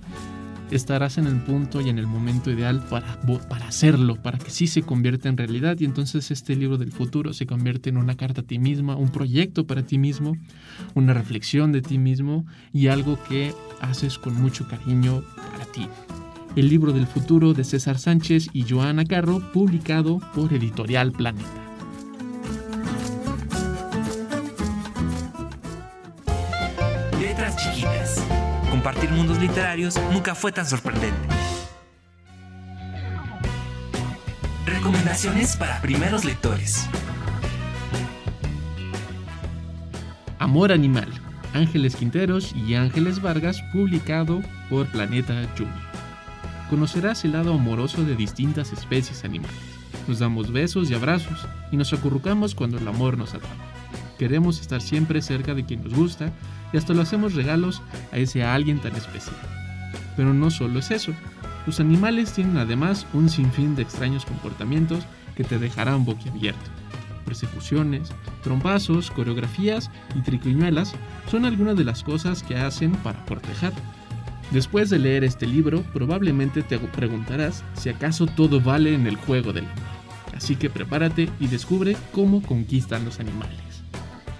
estarás 0.72 1.17
en 1.17 1.27
el 1.27 1.39
punto 1.41 1.81
y 1.81 1.89
en 1.89 2.00
el 2.00 2.07
momento 2.07 2.51
ideal 2.51 2.84
para, 2.89 3.19
para 3.48 3.67
hacerlo, 3.67 4.15
para 4.22 4.38
que 4.38 4.50
sí 4.50 4.67
se 4.67 4.81
convierta 4.81 5.29
en 5.29 5.38
realidad 5.38 5.77
y 5.79 5.86
entonces 5.86 6.31
este 6.31 6.55
libro 6.55 6.77
del 6.77 6.91
futuro 6.91 7.34
se 7.34 7.45
convierte 7.45 7.89
en 7.89 7.98
una 7.98 8.15
carta 8.15 8.41
a 8.41 8.43
ti 8.43 8.60
misma, 8.60 8.95
un 8.95 9.10
proyecto 9.10 9.67
para 9.67 9.84
ti 9.84 9.98
mismo, 9.98 10.38
una 10.93 11.13
reflexión 11.13 11.72
de 11.72 11.81
ti 11.81 11.98
mismo 11.98 12.45
y 12.74 12.88
algo 12.88 13.19
que 13.27 13.53
haces 13.79 14.17
con 14.17 14.36
mucho 14.41 14.67
cariño 14.67 15.24
para 15.51 15.65
ti. 15.65 15.88
El 16.55 16.69
libro 16.69 16.93
del 16.93 17.05
futuro 17.05 17.53
de 17.53 17.65
César 17.65 18.00
Sánchez 18.00 18.47
y 18.53 18.63
Joana 18.63 19.03
Carro, 19.03 19.41
publicado 19.51 20.19
por 20.33 20.53
Editorial 20.53 21.12
Planeta. 21.12 21.50
Letras 27.19 27.57
chiquitas. 27.57 28.25
Compartir 28.71 29.12
mundos 29.12 29.38
literarios 29.38 30.00
nunca 30.13 30.33
fue 30.33 30.53
tan 30.53 30.65
sorprendente. 30.65 31.17
Recomendaciones 34.65 35.57
para 35.57 35.81
primeros 35.81 36.24
lectores. 36.24 36.88
Amor 40.39 40.71
Animal, 40.71 41.09
Ángeles 41.53 41.97
Quinteros 41.97 42.55
y 42.55 42.75
Ángeles 42.75 43.21
Vargas, 43.21 43.62
publicado 43.74 44.41
por 44.69 44.88
Planeta 44.88 45.33
Junior. 45.57 45.85
Conocerás 46.69 47.24
el 47.25 47.34
lado 47.34 47.53
amoroso 47.53 48.03
de 48.03 48.15
distintas 48.15 48.74
especies 48.74 49.24
animales. 49.24 49.57
Nos 50.07 50.19
damos 50.19 50.51
besos 50.51 50.89
y 50.89 50.93
abrazos 50.93 51.48
y 51.72 51.77
nos 51.77 51.93
acurrucamos 51.93 52.55
cuando 52.55 52.77
el 52.77 52.88
amor 52.88 53.17
nos 53.17 53.34
atrapa. 53.34 53.55
Queremos 54.17 54.62
estar 54.62 54.81
siempre 54.81 55.22
cerca 55.22 55.53
de 55.53 55.65
quien 55.65 55.84
nos 55.84 55.93
gusta 55.93 56.31
y 56.74 56.77
hasta 56.77 56.93
lo 56.93 57.01
hacemos 57.01 57.34
regalos 57.34 57.81
a 58.12 58.17
ese 58.17 58.43
alguien 58.43 58.79
tan 58.79 58.95
especial. 58.95 59.36
Pero 60.15 60.34
no 60.34 60.50
solo 60.50 60.79
es 60.79 60.91
eso. 60.91 61.13
Los 61.65 61.79
animales 61.79 62.34
tienen 62.34 62.57
además 62.57 63.05
un 63.13 63.29
sinfín 63.29 63.75
de 63.75 63.81
extraños 63.81 64.25
comportamientos 64.25 65.03
que 65.36 65.43
te 65.43 65.60
dejarán 65.60 66.05
boquiabierto 66.05 66.72
persecuciones, 67.25 68.13
trompazos, 68.43 69.12
coreografías 69.12 69.89
y 70.15 70.22
triquiñuelas 70.22 70.93
son 71.29 71.45
algunas 71.45 71.75
de 71.75 71.84
las 71.84 72.03
cosas 72.03 72.43
que 72.43 72.55
hacen 72.55 72.91
para 72.98 73.25
cortejar. 73.25 73.74
Después 74.51 74.89
de 74.89 74.99
leer 74.99 75.23
este 75.23 75.47
libro, 75.47 75.81
probablemente 75.93 76.61
te 76.61 76.77
preguntarás 76.77 77.63
si 77.73 77.89
acaso 77.89 78.27
todo 78.27 78.61
vale 78.61 78.93
en 78.93 79.07
el 79.07 79.15
juego 79.15 79.53
del 79.53 79.65
amor. 79.65 79.95
Así 80.35 80.55
que 80.55 80.69
prepárate 80.69 81.29
y 81.39 81.47
descubre 81.47 81.95
cómo 82.11 82.41
conquistan 82.41 83.05
los 83.05 83.19
animales. 83.19 83.59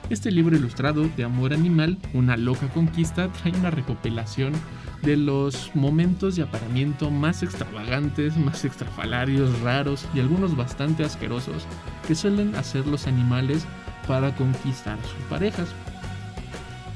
Este 0.09 0.29
libro 0.29 0.55
ilustrado 0.55 1.09
de 1.17 1.24
Amor 1.24 1.51
Animal, 1.51 1.97
una 2.13 2.38
loca 2.38 2.67
conquista, 2.67 3.31
trae 3.31 3.53
una 3.57 3.71
recopilación 3.71 4.53
de 5.01 5.17
los 5.17 5.71
momentos 5.74 6.35
de 6.35 6.43
aparamiento 6.43 7.09
más 7.09 7.41
extravagantes, 7.41 8.38
más 8.38 8.65
extrafalarios, 8.65 9.59
raros 9.62 10.05
y 10.13 10.19
algunos 10.19 10.55
bastante 10.55 11.03
asquerosos 11.03 11.65
que 12.07 12.13
suelen 12.13 12.55
hacer 12.55 12.85
los 12.85 13.07
animales 13.07 13.65
para 14.07 14.35
conquistar 14.35 15.00
a 15.00 15.03
sus 15.03 15.24
parejas. 15.27 15.69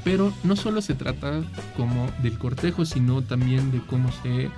Pero 0.03 0.34
no 0.44 0.56
solo 0.56 0.82
se 0.82 0.96
trata 0.96 1.41
como 1.75 2.10
del 2.22 2.38
cortejo, 2.38 2.86
sino 2.86 3.22
también 3.22 3.72
de 3.72 3.82
cómo 3.82 4.12
se 4.24 4.50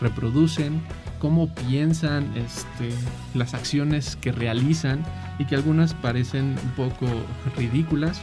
reproducen, 0.00 0.80
cómo 1.18 1.52
piensan, 1.54 2.32
este, 2.36 2.90
las 3.34 3.54
acciones 3.54 4.16
que 4.16 4.32
realizan 4.32 5.04
y 5.38 5.44
que 5.44 5.54
algunas 5.54 5.94
parecen 5.94 6.56
un 6.62 6.70
poco 6.76 7.06
ridículas 7.56 8.22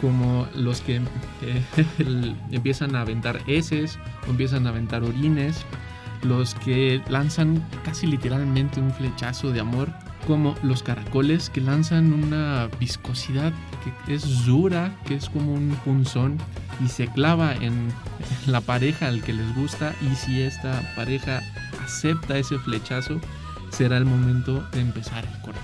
como 0.00 0.46
los 0.54 0.80
que 0.80 1.00
eh, 1.42 1.64
empiezan 2.50 2.94
a 2.94 3.00
aventar 3.00 3.40
heces 3.46 3.98
o 4.26 4.30
empiezan 4.30 4.66
a 4.66 4.70
aventar 4.70 5.02
orines, 5.02 5.64
los 6.22 6.54
que 6.56 7.00
lanzan 7.08 7.64
casi 7.84 8.06
literalmente 8.06 8.80
un 8.80 8.92
flechazo 8.92 9.50
de 9.50 9.60
amor, 9.60 9.90
como 10.26 10.54
los 10.62 10.82
caracoles 10.82 11.50
que 11.50 11.60
lanzan 11.60 12.12
una 12.12 12.68
viscosidad 12.80 13.52
que 14.06 14.14
es 14.14 14.46
dura, 14.46 14.96
que 15.06 15.14
es 15.14 15.28
como 15.28 15.52
un 15.52 15.76
punzón 15.84 16.38
y 16.84 16.88
se 16.88 17.06
clava 17.08 17.54
en 17.54 17.88
la 18.46 18.60
pareja 18.60 19.08
al 19.08 19.22
que 19.22 19.32
les 19.32 19.54
gusta 19.54 19.94
y 20.02 20.14
si 20.14 20.42
esta 20.42 20.80
pareja 20.96 21.40
acepta 21.84 22.38
ese 22.38 22.58
flechazo, 22.58 23.20
será 23.70 23.96
el 23.96 24.04
momento 24.04 24.64
de 24.72 24.80
empezar 24.80 25.24
el 25.24 25.40
corte. 25.42 25.60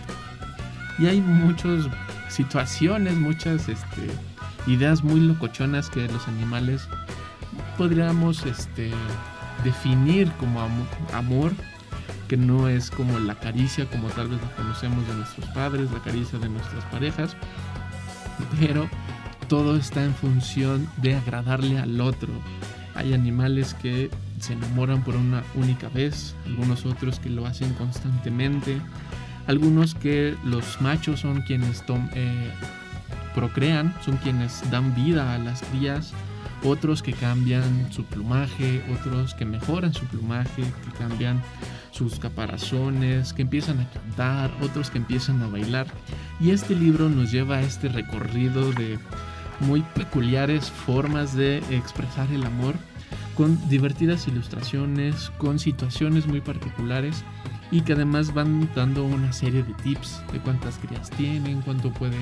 Y 0.98 1.06
hay 1.06 1.20
muchas 1.20 1.86
situaciones, 2.28 3.14
muchas 3.16 3.68
este, 3.68 4.10
ideas 4.66 5.02
muy 5.02 5.20
locochonas 5.20 5.88
que 5.88 6.06
los 6.08 6.28
animales 6.28 6.86
podríamos 7.78 8.44
este, 8.44 8.90
definir 9.64 10.30
como 10.32 10.60
amor, 11.14 11.52
que 12.30 12.37
no 12.37 12.68
es 12.68 12.92
como 12.92 13.18
la 13.18 13.34
caricia 13.34 13.87
como 13.87 14.06
tal 14.10 14.28
vez 14.28 14.40
la 14.40 14.54
conocemos 14.54 15.04
de 15.08 15.14
nuestros 15.14 15.46
padres, 15.46 15.90
la 15.90 15.99
caricia 15.99 16.38
de 16.38 16.49
nuestras 16.49 16.84
parejas, 16.84 17.37
pero 18.60 18.88
todo 19.49 19.76
está 19.76 20.04
en 20.04 20.14
función 20.14 20.88
de 20.99 21.16
agradarle 21.16 21.80
al 21.80 22.00
otro. 22.00 22.28
Hay 22.95 23.14
animales 23.14 23.75
que 23.75 24.10
se 24.38 24.52
enamoran 24.52 25.02
por 25.02 25.16
una 25.16 25.43
única 25.56 25.88
vez, 25.88 26.36
algunos 26.47 26.86
otros 26.86 27.19
que 27.19 27.30
lo 27.30 27.47
hacen 27.47 27.75
constantemente, 27.75 28.80
algunos 29.49 29.97
que 29.97 30.36
los 30.45 30.80
machos 30.80 31.19
son 31.19 31.43
quienes 31.43 31.82
eh, 32.14 32.52
procrean, 33.34 33.93
son 34.04 34.19
quienes 34.19 34.62
dan 34.71 34.95
vida 34.95 35.34
a 35.34 35.38
las 35.38 35.62
crías, 35.62 36.12
otros 36.64 37.02
que 37.02 37.12
cambian 37.12 37.90
su 37.92 38.04
plumaje, 38.04 38.82
otros 38.92 39.34
que 39.34 39.44
mejoran 39.44 39.92
su 39.92 40.04
plumaje, 40.06 40.62
que 40.62 40.99
cambian 40.99 41.42
sus 41.90 42.18
caparazones, 42.18 43.32
que 43.32 43.42
empiezan 43.42 43.80
a 43.80 43.90
cantar, 43.90 44.50
otros 44.62 44.90
que 44.90 44.99
empiezan 44.99 45.42
a 45.42 45.49
bailar. 45.49 45.86
Y 46.40 46.50
este 46.50 46.75
libro 46.75 47.08
nos 47.08 47.32
lleva 47.32 47.56
a 47.56 47.62
este 47.62 47.88
recorrido 47.88 48.73
de 48.73 48.99
muy 49.60 49.82
peculiares 49.94 50.70
formas 50.70 51.34
de 51.34 51.58
expresar 51.70 52.30
el 52.32 52.44
amor, 52.44 52.75
con 53.36 53.68
divertidas 53.68 54.28
ilustraciones, 54.28 55.30
con 55.38 55.58
situaciones 55.58 56.26
muy 56.26 56.40
particulares 56.40 57.25
y 57.70 57.82
que 57.82 57.92
además 57.92 58.34
van 58.34 58.68
dando 58.75 59.04
una 59.04 59.32
serie 59.32 59.62
de 59.62 59.73
tips 59.75 60.23
de 60.32 60.40
cuántas 60.40 60.78
crías 60.78 61.10
tienen, 61.10 61.62
cuánto 61.62 61.92
puede 61.92 62.18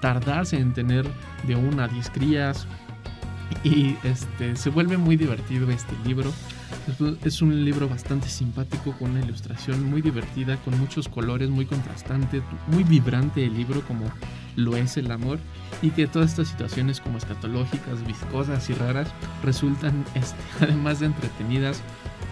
tardarse 0.00 0.56
en 0.56 0.72
tener 0.72 1.06
de 1.46 1.54
una 1.54 1.84
a 1.84 1.88
10 1.88 2.10
crías. 2.10 2.66
Y 3.62 3.96
este, 4.04 4.56
se 4.56 4.70
vuelve 4.70 4.96
muy 4.96 5.16
divertido 5.16 5.70
este 5.70 5.94
libro. 6.04 6.32
Es 7.24 7.42
un 7.42 7.64
libro 7.64 7.88
bastante 7.88 8.28
simpático 8.28 8.92
con 8.98 9.10
una 9.10 9.20
ilustración 9.20 9.90
muy 9.90 10.00
divertida, 10.00 10.56
con 10.58 10.78
muchos 10.78 11.08
colores, 11.08 11.50
muy 11.50 11.66
contrastante, 11.66 12.42
muy 12.68 12.84
vibrante 12.84 13.44
el 13.44 13.54
libro 13.54 13.82
como 13.82 14.06
lo 14.56 14.76
es 14.76 14.96
el 14.96 15.10
amor 15.10 15.38
y 15.82 15.90
que 15.90 16.06
todas 16.06 16.30
estas 16.30 16.48
situaciones 16.48 17.00
como 17.00 17.18
escatológicas, 17.18 18.04
viscosas 18.06 18.68
y 18.70 18.74
raras 18.74 19.08
resultan 19.42 20.04
este, 20.14 20.38
además 20.60 21.00
de 21.00 21.06
entretenidas, 21.06 21.82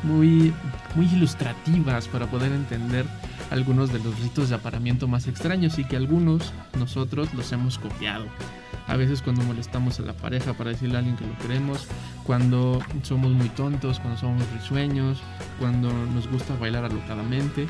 muy, 0.03 0.53
muy 0.95 1.07
ilustrativas 1.07 2.09
para 2.09 2.27
poder 2.27 2.53
entender 2.53 3.07
algunos 3.51 3.93
de 3.93 3.99
los 3.99 4.19
ritos 4.21 4.49
de 4.49 4.57
aparamiento 4.57 5.09
más 5.09 5.27
extraños 5.27 5.79
y 5.79 5.85
que 5.85 5.97
algunos 5.97 6.53
nosotros 6.79 7.33
los 7.35 7.51
hemos 7.53 7.79
copiado. 7.79 8.27
A 8.87 8.97
veces 8.97 9.21
cuando 9.21 9.43
molestamos 9.43 10.01
a 10.01 10.03
la 10.03 10.15
pareja 10.15 10.55
para 10.55 10.71
decirle 10.71 10.97
a 10.97 10.99
alguien 10.99 11.17
que 11.17 11.27
lo 11.27 11.37
queremos, 11.39 11.87
cuando 12.25 12.81
somos 13.03 13.33
muy 13.33 13.49
tontos, 13.51 14.01
cuando 14.01 14.19
somos 14.19 14.43
risueños, 14.53 15.19
cuando 15.59 15.93
nos 15.93 16.27
gusta 16.29 16.57
bailar 16.57 16.85
alocadamente 16.85 17.67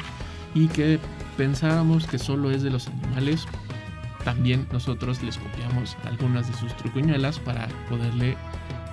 y 0.54 0.68
que 0.68 1.00
pensábamos 1.36 2.06
que 2.06 2.18
solo 2.18 2.50
es 2.50 2.62
de 2.62 2.70
los 2.70 2.86
animales, 2.88 3.46
también 4.24 4.68
nosotros 4.72 5.22
les 5.22 5.38
copiamos 5.38 5.96
algunas 6.04 6.48
de 6.48 6.56
sus 6.56 6.76
trucuñuelas 6.76 7.38
para 7.40 7.68
poderle 7.88 8.36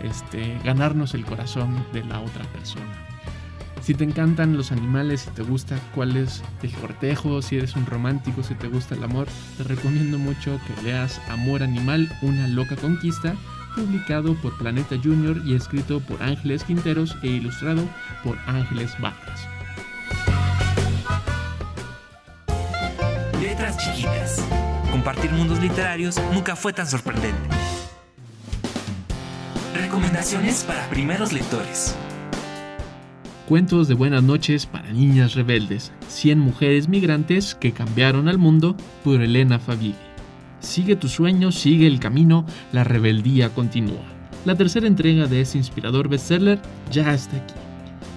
este, 0.01 0.57
ganarnos 0.63 1.13
el 1.13 1.25
corazón 1.25 1.85
de 1.93 2.03
la 2.03 2.21
otra 2.21 2.43
persona. 2.45 3.04
Si 3.85 3.93
te 3.93 4.03
encantan 4.03 4.57
los 4.57 4.71
animales, 4.71 5.21
si 5.21 5.29
te 5.29 5.43
gusta 5.43 5.77
cuál 5.93 6.17
es 6.17 6.41
el 6.63 6.71
cortejo, 6.71 7.43
si 7.43 7.57
eres 7.57 7.75
un 7.75 7.85
romántico, 7.85 8.41
si 8.41 8.55
te 8.55 8.67
gusta 8.67 8.95
el 8.95 9.03
amor, 9.03 9.27
te 9.57 9.63
recomiendo 9.63 10.17
mucho 10.17 10.59
que 10.65 10.81
leas 10.81 11.21
Amor 11.29 11.61
Animal, 11.61 12.11
una 12.23 12.47
loca 12.47 12.75
conquista, 12.77 13.35
publicado 13.75 14.33
por 14.41 14.57
Planeta 14.57 14.95
Junior 15.01 15.39
y 15.45 15.53
escrito 15.53 15.99
por 15.99 16.23
Ángeles 16.23 16.63
Quinteros 16.63 17.15
e 17.21 17.27
ilustrado 17.27 17.83
por 18.23 18.39
Ángeles 18.47 18.91
Vargas. 18.99 19.47
Letras 23.39 23.77
chiquitas. 23.77 24.43
Compartir 24.89 25.31
mundos 25.31 25.59
literarios 25.59 26.19
nunca 26.33 26.55
fue 26.55 26.73
tan 26.73 26.87
sorprendente. 26.87 27.37
Recomendaciones 29.75 30.63
para 30.63 30.89
primeros 30.89 31.31
lectores. 31.31 31.95
Cuentos 33.47 33.87
de 33.87 33.93
buenas 33.93 34.23
noches 34.23 34.65
para 34.65 34.91
niñas 34.91 35.35
rebeldes. 35.35 35.91
100 36.07 36.39
mujeres 36.39 36.89
migrantes 36.89 37.53
que 37.53 37.73
cambiaron 37.73 38.27
al 38.27 38.39
mundo 38.39 38.75
por 39.03 39.21
Elena 39.21 39.59
Faville. 39.59 39.93
Sigue 40.61 40.95
tu 40.95 41.07
sueño, 41.07 41.51
sigue 41.51 41.85
el 41.85 41.99
camino, 41.99 42.47
la 42.73 42.83
rebeldía 42.83 43.49
continúa. 43.49 44.01
La 44.45 44.55
tercera 44.55 44.87
entrega 44.87 45.27
de 45.27 45.41
ese 45.41 45.59
inspirador 45.59 46.09
bestseller 46.09 46.59
ya 46.91 47.13
está 47.13 47.37
aquí. 47.37 47.53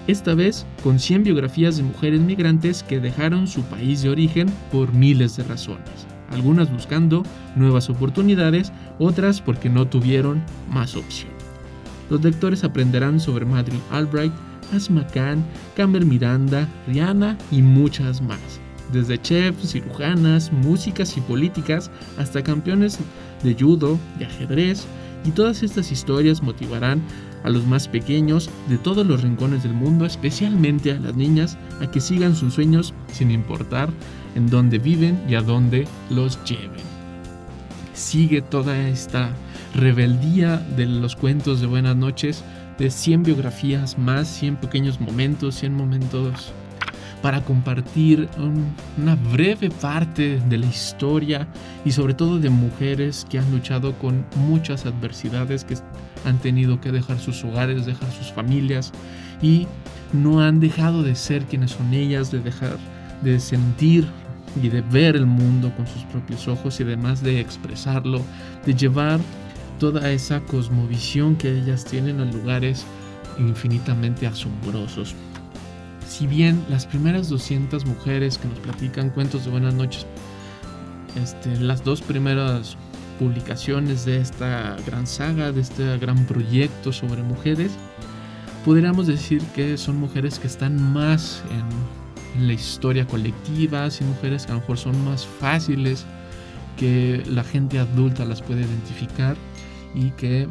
esta 0.07 0.33
vez 0.33 0.65
con 0.81 0.97
100 0.97 1.25
biografías 1.25 1.77
de 1.77 1.83
mujeres 1.83 2.21
migrantes 2.21 2.81
que 2.81 2.99
dejaron 2.99 3.47
su 3.47 3.61
país 3.65 4.01
de 4.01 4.09
origen 4.09 4.47
por 4.71 4.91
miles 4.93 5.37
de 5.37 5.43
razones, 5.43 6.07
algunas 6.31 6.71
buscando 6.71 7.21
nuevas 7.55 7.91
oportunidades, 7.91 8.71
otras 8.97 9.41
porque 9.41 9.69
no 9.69 9.87
tuvieron 9.87 10.43
más 10.71 10.95
opción. 10.95 11.31
Los 12.09 12.23
lectores 12.23 12.63
aprenderán 12.63 13.19
sobre 13.19 13.45
Madeleine 13.45 13.83
Albright, 13.91 14.33
Asma 14.73 15.05
Khan, 15.07 15.43
Campbell 15.75 16.05
Miranda, 16.05 16.67
Rihanna 16.87 17.37
y 17.51 17.61
muchas 17.61 18.21
más. 18.21 18.39
Desde 18.91 19.21
chefs, 19.21 19.71
cirujanas, 19.71 20.51
músicas 20.51 21.15
y 21.17 21.21
políticas 21.21 21.91
hasta 22.17 22.43
campeones 22.43 22.97
de 23.43 23.55
judo, 23.55 23.99
de 24.17 24.25
ajedrez, 24.25 24.87
y 25.25 25.31
todas 25.31 25.63
estas 25.63 25.91
historias 25.91 26.41
motivarán 26.41 27.01
a 27.43 27.49
los 27.49 27.65
más 27.65 27.87
pequeños 27.87 28.49
de 28.67 28.77
todos 28.77 29.05
los 29.05 29.21
rincones 29.21 29.63
del 29.63 29.73
mundo, 29.73 30.05
especialmente 30.05 30.91
a 30.91 30.99
las 30.99 31.15
niñas, 31.15 31.57
a 31.81 31.89
que 31.91 32.01
sigan 32.01 32.35
sus 32.35 32.53
sueños 32.53 32.93
sin 33.11 33.31
importar 33.31 33.89
en 34.35 34.49
dónde 34.49 34.77
viven 34.77 35.19
y 35.27 35.35
a 35.35 35.41
dónde 35.41 35.87
los 36.09 36.43
lleven. 36.43 36.89
Sigue 37.93 38.41
toda 38.41 38.87
esta 38.87 39.31
rebeldía 39.75 40.57
de 40.57 40.85
los 40.85 41.15
cuentos 41.15 41.59
de 41.59 41.67
buenas 41.67 41.95
noches, 41.95 42.43
de 42.79 42.89
100 42.89 43.23
biografías 43.23 43.97
más, 43.97 44.27
100 44.27 44.55
pequeños 44.55 44.99
momentos, 44.99 45.55
100 45.55 45.73
momentos 45.73 46.53
para 47.21 47.43
compartir 47.43 48.29
una 48.97 49.15
breve 49.15 49.69
parte 49.69 50.39
de 50.47 50.57
la 50.57 50.65
historia 50.65 51.47
y 51.83 51.91
sobre 51.91 52.13
todo 52.13 52.39
de 52.39 52.49
mujeres 52.49 53.25
que 53.29 53.37
han 53.37 53.51
luchado 53.51 53.93
con 53.99 54.25
muchas 54.47 54.85
adversidades, 54.85 55.65
que 55.65 55.75
han 56.25 56.37
tenido 56.39 56.79
que 56.79 56.93
dejar 56.93 57.19
sus 57.19 57.43
hogares, 57.43 57.85
dejar 57.85 58.09
sus 58.11 58.31
familias 58.31 58.93
y 59.41 59.67
no 60.13 60.41
han 60.41 60.61
dejado 60.61 61.03
de 61.03 61.15
ser 61.15 61.43
quienes 61.43 61.71
son 61.71 61.93
ellas, 61.93 62.31
de 62.31 62.39
dejar 62.39 62.77
de 63.21 63.39
sentir 63.41 64.07
y 64.61 64.69
de 64.69 64.81
ver 64.81 65.15
el 65.15 65.25
mundo 65.25 65.73
con 65.75 65.85
sus 65.87 66.03
propios 66.03 66.47
ojos 66.47 66.79
y 66.79 66.83
además 66.83 67.21
de 67.21 67.39
expresarlo, 67.39 68.21
de 68.65 68.73
llevar 68.73 69.19
toda 69.79 70.11
esa 70.11 70.41
cosmovisión 70.41 71.35
que 71.35 71.57
ellas 71.57 71.85
tienen 71.85 72.19
a 72.19 72.25
lugares 72.25 72.85
infinitamente 73.39 74.27
asombrosos. 74.27 75.15
Si 76.07 76.27
bien 76.27 76.63
las 76.69 76.85
primeras 76.85 77.29
200 77.29 77.85
mujeres 77.85 78.37
que 78.37 78.47
nos 78.47 78.59
platican 78.59 79.09
cuentos 79.09 79.45
de 79.45 79.51
buenas 79.51 79.73
noches, 79.73 80.05
este, 81.15 81.59
las 81.59 81.83
dos 81.83 82.01
primeras 82.01 82.77
publicaciones 83.17 84.05
de 84.05 84.19
esta 84.21 84.75
gran 84.85 85.07
saga, 85.07 85.51
de 85.51 85.61
este 85.61 85.97
gran 85.97 86.25
proyecto 86.25 86.91
sobre 86.91 87.23
mujeres, 87.23 87.71
podríamos 88.65 89.07
decir 89.07 89.41
que 89.55 89.77
son 89.77 89.97
mujeres 89.97 90.39
que 90.39 90.47
están 90.47 90.81
más 90.93 91.41
en, 91.51 92.41
en 92.41 92.47
la 92.47 92.53
historia 92.53 93.05
colectiva, 93.07 93.89
son 93.89 94.09
mujeres 94.09 94.45
que 94.45 94.51
a 94.51 94.55
lo 94.55 94.61
mejor 94.61 94.77
son 94.77 95.05
más 95.05 95.25
fáciles, 95.25 96.05
que 96.77 97.23
la 97.27 97.43
gente 97.43 97.79
adulta 97.79 98.25
las 98.25 98.41
puede 98.41 98.61
identificar 98.61 99.35
y 99.93 100.11
que 100.11 100.47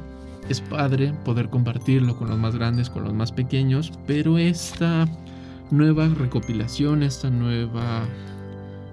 es 0.48 0.61
padre 0.61 1.12
poder 1.24 1.51
compartirlo 1.51 2.16
con 2.16 2.29
los 2.29 2.38
más 2.38 2.55
grandes, 2.55 2.90
con 2.90 3.05
los 3.05 3.12
más 3.12 3.33
pequeños, 3.33 3.92
pero 4.07 4.38
esta 4.38 5.07
nueva 5.70 6.09
recopilación, 6.09 7.03
esta 7.03 7.31
nueva 7.31 8.05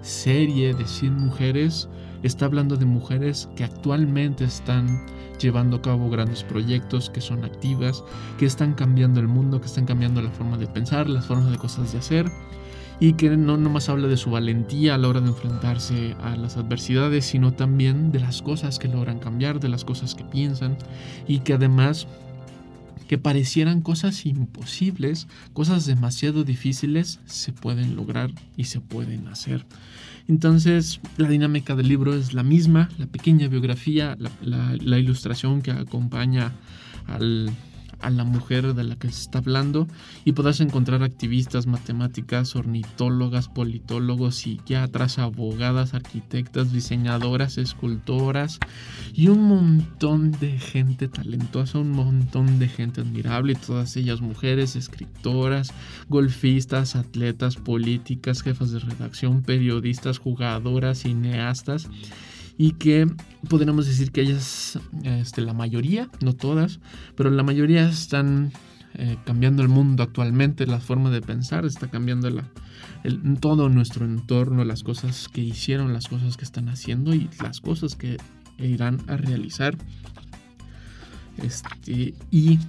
serie 0.01 0.73
de 0.73 0.85
100 0.85 1.13
mujeres, 1.17 1.87
está 2.23 2.45
hablando 2.45 2.75
de 2.75 2.85
mujeres 2.85 3.49
que 3.55 3.63
actualmente 3.63 4.43
están 4.43 5.05
llevando 5.39 5.77
a 5.77 5.81
cabo 5.81 6.09
grandes 6.09 6.43
proyectos, 6.43 7.09
que 7.09 7.21
son 7.21 7.43
activas, 7.43 8.03
que 8.37 8.45
están 8.45 8.73
cambiando 8.73 9.19
el 9.19 9.27
mundo, 9.27 9.59
que 9.59 9.67
están 9.67 9.85
cambiando 9.85 10.21
la 10.21 10.31
forma 10.31 10.57
de 10.57 10.67
pensar, 10.67 11.09
las 11.09 11.25
formas 11.25 11.51
de 11.51 11.57
cosas 11.57 11.91
de 11.91 11.99
hacer 11.99 12.25
y 12.99 13.13
que 13.13 13.35
no 13.35 13.57
nomás 13.57 13.89
habla 13.89 14.07
de 14.07 14.17
su 14.17 14.31
valentía 14.31 14.95
a 14.95 14.97
la 14.97 15.07
hora 15.07 15.21
de 15.21 15.27
enfrentarse 15.27 16.15
a 16.21 16.35
las 16.35 16.57
adversidades, 16.57 17.25
sino 17.25 17.53
también 17.53 18.11
de 18.11 18.19
las 18.19 18.41
cosas 18.41 18.79
que 18.79 18.87
logran 18.87 19.19
cambiar, 19.19 19.59
de 19.59 19.69
las 19.69 19.83
cosas 19.83 20.15
que 20.15 20.23
piensan 20.23 20.77
y 21.27 21.39
que 21.39 21.53
además 21.53 22.07
que 23.07 23.17
parecieran 23.17 23.81
cosas 23.81 24.25
imposibles, 24.25 25.27
cosas 25.53 25.85
demasiado 25.85 26.43
difíciles, 26.43 27.19
se 27.25 27.53
pueden 27.53 27.95
lograr 27.95 28.31
y 28.57 28.63
se 28.63 28.81
pueden 28.81 29.27
hacer. 29.27 29.65
Entonces, 30.27 31.01
la 31.17 31.27
dinámica 31.27 31.75
del 31.75 31.87
libro 31.87 32.15
es 32.15 32.33
la 32.33 32.41
misma, 32.41 32.89
la 32.97 33.05
pequeña 33.05 33.47
biografía, 33.47 34.17
la, 34.41 34.75
la 34.81 34.97
ilustración 34.97 35.61
que 35.61 35.69
acompaña 35.69 36.51
al, 37.05 37.51
a 38.05 38.09
la 38.11 38.23
mujer 38.23 38.75
de 38.75 38.83
la 38.83 38.95
que 38.95 39.09
se 39.09 39.21
está 39.21 39.39
hablando 39.39 39.87
y 40.25 40.33
podrás 40.33 40.61
encontrar 40.61 41.01
activistas, 41.01 41.65
matemáticas, 41.65 42.55
ornitólogas, 42.55 43.49
politólogos, 43.49 44.35
psiquiatras, 44.35 45.17
abogadas, 45.17 45.95
arquitectas, 45.95 46.71
diseñadoras, 46.71 47.57
escultoras 47.57 48.59
y 49.13 49.29
un 49.29 49.43
montón 49.43 50.31
de 50.31 50.59
gente 50.59 51.07
talentosa, 51.07 51.79
un 51.79 51.91
montón 51.91 52.59
de 52.59 52.67
gente 52.67 53.01
admirable 53.01 53.53
y 53.53 53.55
todas 53.55 53.97
ellas 53.97 54.21
mujeres, 54.21 54.75
escritoras, 54.75 55.73
golfistas, 56.07 56.95
atletas, 56.95 57.55
políticas, 57.55 58.43
jefas 58.43 58.71
de 58.71 58.79
redacción, 58.79 59.41
periodistas, 59.41 60.19
jugadoras, 60.19 60.99
cineastas 60.99 61.89
y 62.57 62.71
que 62.73 63.07
podríamos 63.49 63.85
decir 63.85 64.11
que 64.11 64.21
ellas, 64.21 64.79
este, 65.03 65.41
la 65.41 65.53
mayoría, 65.53 66.09
no 66.21 66.33
todas, 66.33 66.79
pero 67.15 67.29
la 67.29 67.43
mayoría 67.43 67.87
están 67.89 68.51
eh, 68.93 69.17
cambiando 69.25 69.61
el 69.61 69.69
mundo 69.69 70.03
actualmente, 70.03 70.65
la 70.65 70.79
forma 70.79 71.09
de 71.09 71.21
pensar 71.21 71.65
está 71.65 71.89
cambiando 71.89 72.29
la, 72.29 72.49
todo 73.39 73.67
nuestro 73.69 74.05
entorno, 74.05 74.63
las 74.63 74.83
cosas 74.83 75.27
que 75.27 75.41
hicieron, 75.41 75.91
las 75.91 76.07
cosas 76.07 76.37
que 76.37 76.45
están 76.45 76.69
haciendo 76.69 77.13
y 77.13 77.29
las 77.41 77.59
cosas 77.59 77.95
que 77.95 78.17
irán 78.57 79.01
a 79.07 79.17
realizar. 79.17 79.77
Este, 81.43 82.13
y 82.31 82.59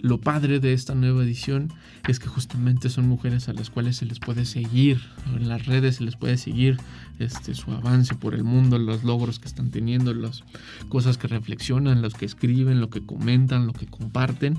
lo 0.00 0.20
padre 0.20 0.60
de 0.60 0.72
esta 0.72 0.94
nueva 0.94 1.22
edición 1.22 1.72
es 2.06 2.18
que 2.18 2.28
justamente 2.28 2.90
son 2.90 3.08
mujeres 3.08 3.48
a 3.48 3.52
las 3.52 3.70
cuales 3.70 3.96
se 3.96 4.06
les 4.06 4.18
puede 4.18 4.44
seguir 4.44 5.00
en 5.34 5.48
las 5.48 5.66
redes, 5.66 5.96
se 5.96 6.04
les 6.04 6.16
puede 6.16 6.36
seguir 6.36 6.76
este, 7.18 7.54
su 7.54 7.72
avance 7.72 8.14
por 8.14 8.34
el 8.34 8.44
mundo, 8.44 8.78
los 8.78 9.04
logros 9.04 9.38
que 9.38 9.48
están 9.48 9.70
teniendo, 9.70 10.14
las 10.14 10.44
cosas 10.88 11.18
que 11.18 11.28
reflexionan, 11.28 12.02
los 12.02 12.14
que 12.14 12.26
escriben, 12.26 12.80
lo 12.80 12.90
que 12.90 13.04
comentan, 13.04 13.66
lo 13.66 13.72
que 13.72 13.86
comparten 13.86 14.58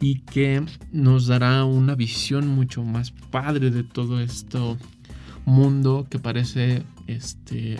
y 0.00 0.20
que 0.20 0.64
nos 0.92 1.26
dará 1.26 1.64
una 1.64 1.94
visión 1.94 2.48
mucho 2.48 2.82
más 2.82 3.10
padre 3.10 3.70
de 3.70 3.84
todo 3.84 4.20
esto 4.20 4.78
mundo 5.44 6.06
que 6.10 6.18
parece 6.18 6.82
este 7.06 7.78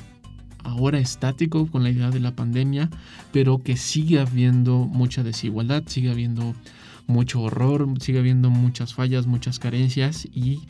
ahora 0.64 0.98
estático 0.98 1.70
con 1.70 1.82
la 1.82 1.90
idea 1.90 2.10
de 2.10 2.20
la 2.20 2.34
pandemia, 2.34 2.90
pero 3.32 3.62
que 3.62 3.76
sigue 3.76 4.20
habiendo 4.20 4.78
mucha 4.78 5.22
desigualdad, 5.22 5.84
sigue 5.86 6.10
habiendo 6.10 6.54
mucho 7.08 7.40
horror, 7.40 7.88
sigue 8.00 8.20
habiendo 8.20 8.50
muchas 8.50 8.94
fallas, 8.94 9.26
muchas 9.26 9.58
carencias 9.58 10.28
y 10.32 10.60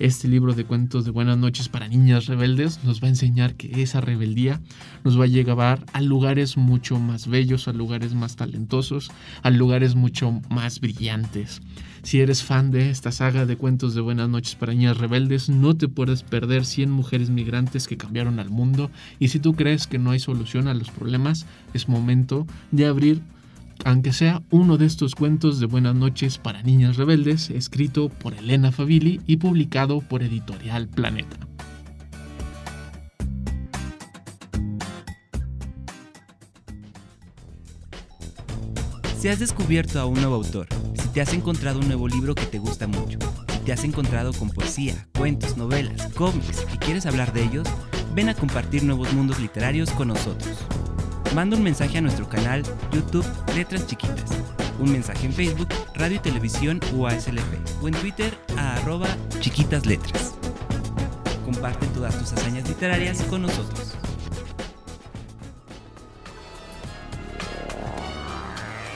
este 0.00 0.26
libro 0.26 0.54
de 0.54 0.64
cuentos 0.64 1.04
de 1.04 1.12
buenas 1.12 1.38
noches 1.38 1.68
para 1.68 1.86
niñas 1.86 2.26
rebeldes 2.26 2.82
nos 2.82 3.00
va 3.00 3.06
a 3.06 3.10
enseñar 3.10 3.54
que 3.54 3.80
esa 3.80 4.00
rebeldía 4.00 4.60
nos 5.04 5.18
va 5.18 5.24
a 5.24 5.28
llevar 5.28 5.86
a 5.92 6.00
lugares 6.00 6.56
mucho 6.56 6.98
más 6.98 7.28
bellos, 7.28 7.68
a 7.68 7.72
lugares 7.72 8.12
más 8.12 8.34
talentosos, 8.34 9.12
a 9.42 9.50
lugares 9.50 9.94
mucho 9.94 10.40
más 10.50 10.80
brillantes. 10.80 11.62
Si 12.02 12.20
eres 12.20 12.42
fan 12.42 12.72
de 12.72 12.90
esta 12.90 13.12
saga 13.12 13.46
de 13.46 13.56
cuentos 13.56 13.94
de 13.94 14.00
buenas 14.00 14.28
noches 14.28 14.56
para 14.56 14.72
niñas 14.72 14.98
rebeldes, 14.98 15.48
no 15.48 15.76
te 15.76 15.86
puedes 15.86 16.24
perder 16.24 16.64
100 16.64 16.90
mujeres 16.90 17.30
migrantes 17.30 17.86
que 17.86 17.96
cambiaron 17.96 18.40
al 18.40 18.50
mundo 18.50 18.90
y 19.20 19.28
si 19.28 19.38
tú 19.38 19.54
crees 19.54 19.86
que 19.86 20.00
no 20.00 20.10
hay 20.10 20.18
solución 20.18 20.66
a 20.66 20.74
los 20.74 20.90
problemas, 20.90 21.46
es 21.72 21.88
momento 21.88 22.48
de 22.72 22.86
abrir 22.86 23.22
aunque 23.84 24.12
sea 24.12 24.42
uno 24.50 24.78
de 24.78 24.86
estos 24.86 25.14
cuentos 25.14 25.60
de 25.60 25.66
buenas 25.66 25.94
noches 25.94 26.38
para 26.38 26.62
niñas 26.62 26.96
rebeldes, 26.96 27.50
escrito 27.50 28.08
por 28.08 28.34
Elena 28.34 28.72
Favilli 28.72 29.20
y 29.26 29.36
publicado 29.36 30.00
por 30.00 30.22
Editorial 30.22 30.88
Planeta. 30.88 31.36
Si 39.18 39.28
has 39.28 39.38
descubierto 39.38 40.00
a 40.00 40.04
un 40.04 40.14
nuevo 40.14 40.34
autor, 40.34 40.66
si 41.00 41.08
te 41.08 41.22
has 41.22 41.32
encontrado 41.32 41.78
un 41.78 41.86
nuevo 41.86 42.08
libro 42.08 42.34
que 42.34 42.44
te 42.44 42.58
gusta 42.58 42.86
mucho, 42.86 43.18
si 43.52 43.58
te 43.60 43.72
has 43.72 43.84
encontrado 43.84 44.32
con 44.34 44.50
poesía, 44.50 45.06
cuentos, 45.16 45.56
novelas, 45.56 46.12
cómics 46.12 46.66
y 46.74 46.76
quieres 46.76 47.06
hablar 47.06 47.32
de 47.32 47.44
ellos, 47.44 47.66
ven 48.14 48.28
a 48.28 48.34
compartir 48.34 48.84
nuevos 48.84 49.12
mundos 49.14 49.40
literarios 49.40 49.90
con 49.92 50.08
nosotros. 50.08 50.58
Manda 51.34 51.56
un 51.56 51.64
mensaje 51.64 51.98
a 51.98 52.00
nuestro 52.00 52.28
canal 52.28 52.62
YouTube 52.92 53.26
Letras 53.56 53.88
Chiquitas, 53.88 54.30
un 54.78 54.92
mensaje 54.92 55.26
en 55.26 55.32
Facebook, 55.32 55.66
Radio 55.96 56.16
y 56.16 56.20
Televisión 56.20 56.78
UASLP 56.94 57.82
o 57.82 57.88
en 57.88 57.94
Twitter 57.94 58.38
a 58.56 58.76
arroba 58.76 59.08
chiquitas. 59.40 59.82
Comparte 61.44 61.86
todas 61.88 62.16
tus 62.16 62.32
hazañas 62.34 62.68
literarias 62.68 63.20
con 63.24 63.42
nosotros. 63.42 63.96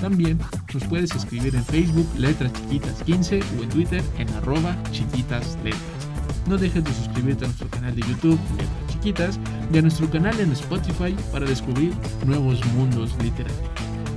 También 0.00 0.40
nos 0.74 0.82
puedes 0.84 1.14
escribir 1.14 1.54
en 1.54 1.64
Facebook 1.64 2.08
Letras 2.18 2.52
Chiquitas 2.52 3.00
15 3.04 3.40
o 3.58 3.62
en 3.62 3.68
Twitter 3.68 4.02
en 4.18 4.28
arroba 4.30 4.76
chiquitas. 4.90 5.56
No 6.48 6.58
dejes 6.58 6.82
de 6.84 6.92
suscribirte 6.92 7.44
a 7.44 7.48
nuestro 7.48 7.68
canal 7.68 7.94
de 7.94 8.02
YouTube 8.02 8.40
Letras 8.58 8.86
Chiquitas 8.88 9.38
y 9.72 9.78
a 9.78 9.82
nuestro 9.82 10.10
canal 10.10 10.38
en 10.40 10.52
Spotify 10.52 11.14
para 11.32 11.46
descubrir 11.46 11.92
nuevos 12.26 12.64
mundos 12.74 13.16
literarios. 13.22 13.60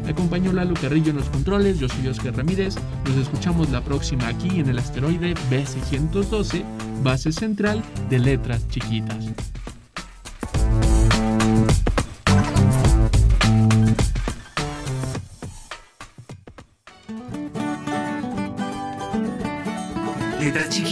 Me 0.03 0.11
acompañó 0.11 0.51
Lalo 0.51 0.73
Carrillo 0.73 1.11
en 1.11 1.17
los 1.17 1.29
controles, 1.29 1.79
yo 1.79 1.87
soy 1.87 2.07
Oscar 2.07 2.35
Ramírez, 2.35 2.75
nos 3.05 3.17
escuchamos 3.17 3.69
la 3.69 3.81
próxima 3.81 4.27
aquí 4.27 4.59
en 4.59 4.69
el 4.69 4.79
asteroide 4.79 5.35
B612, 5.51 6.63
base 7.03 7.31
central 7.31 7.83
de 8.09 8.19
Letras 8.19 8.67
Chiquitas. 8.69 9.27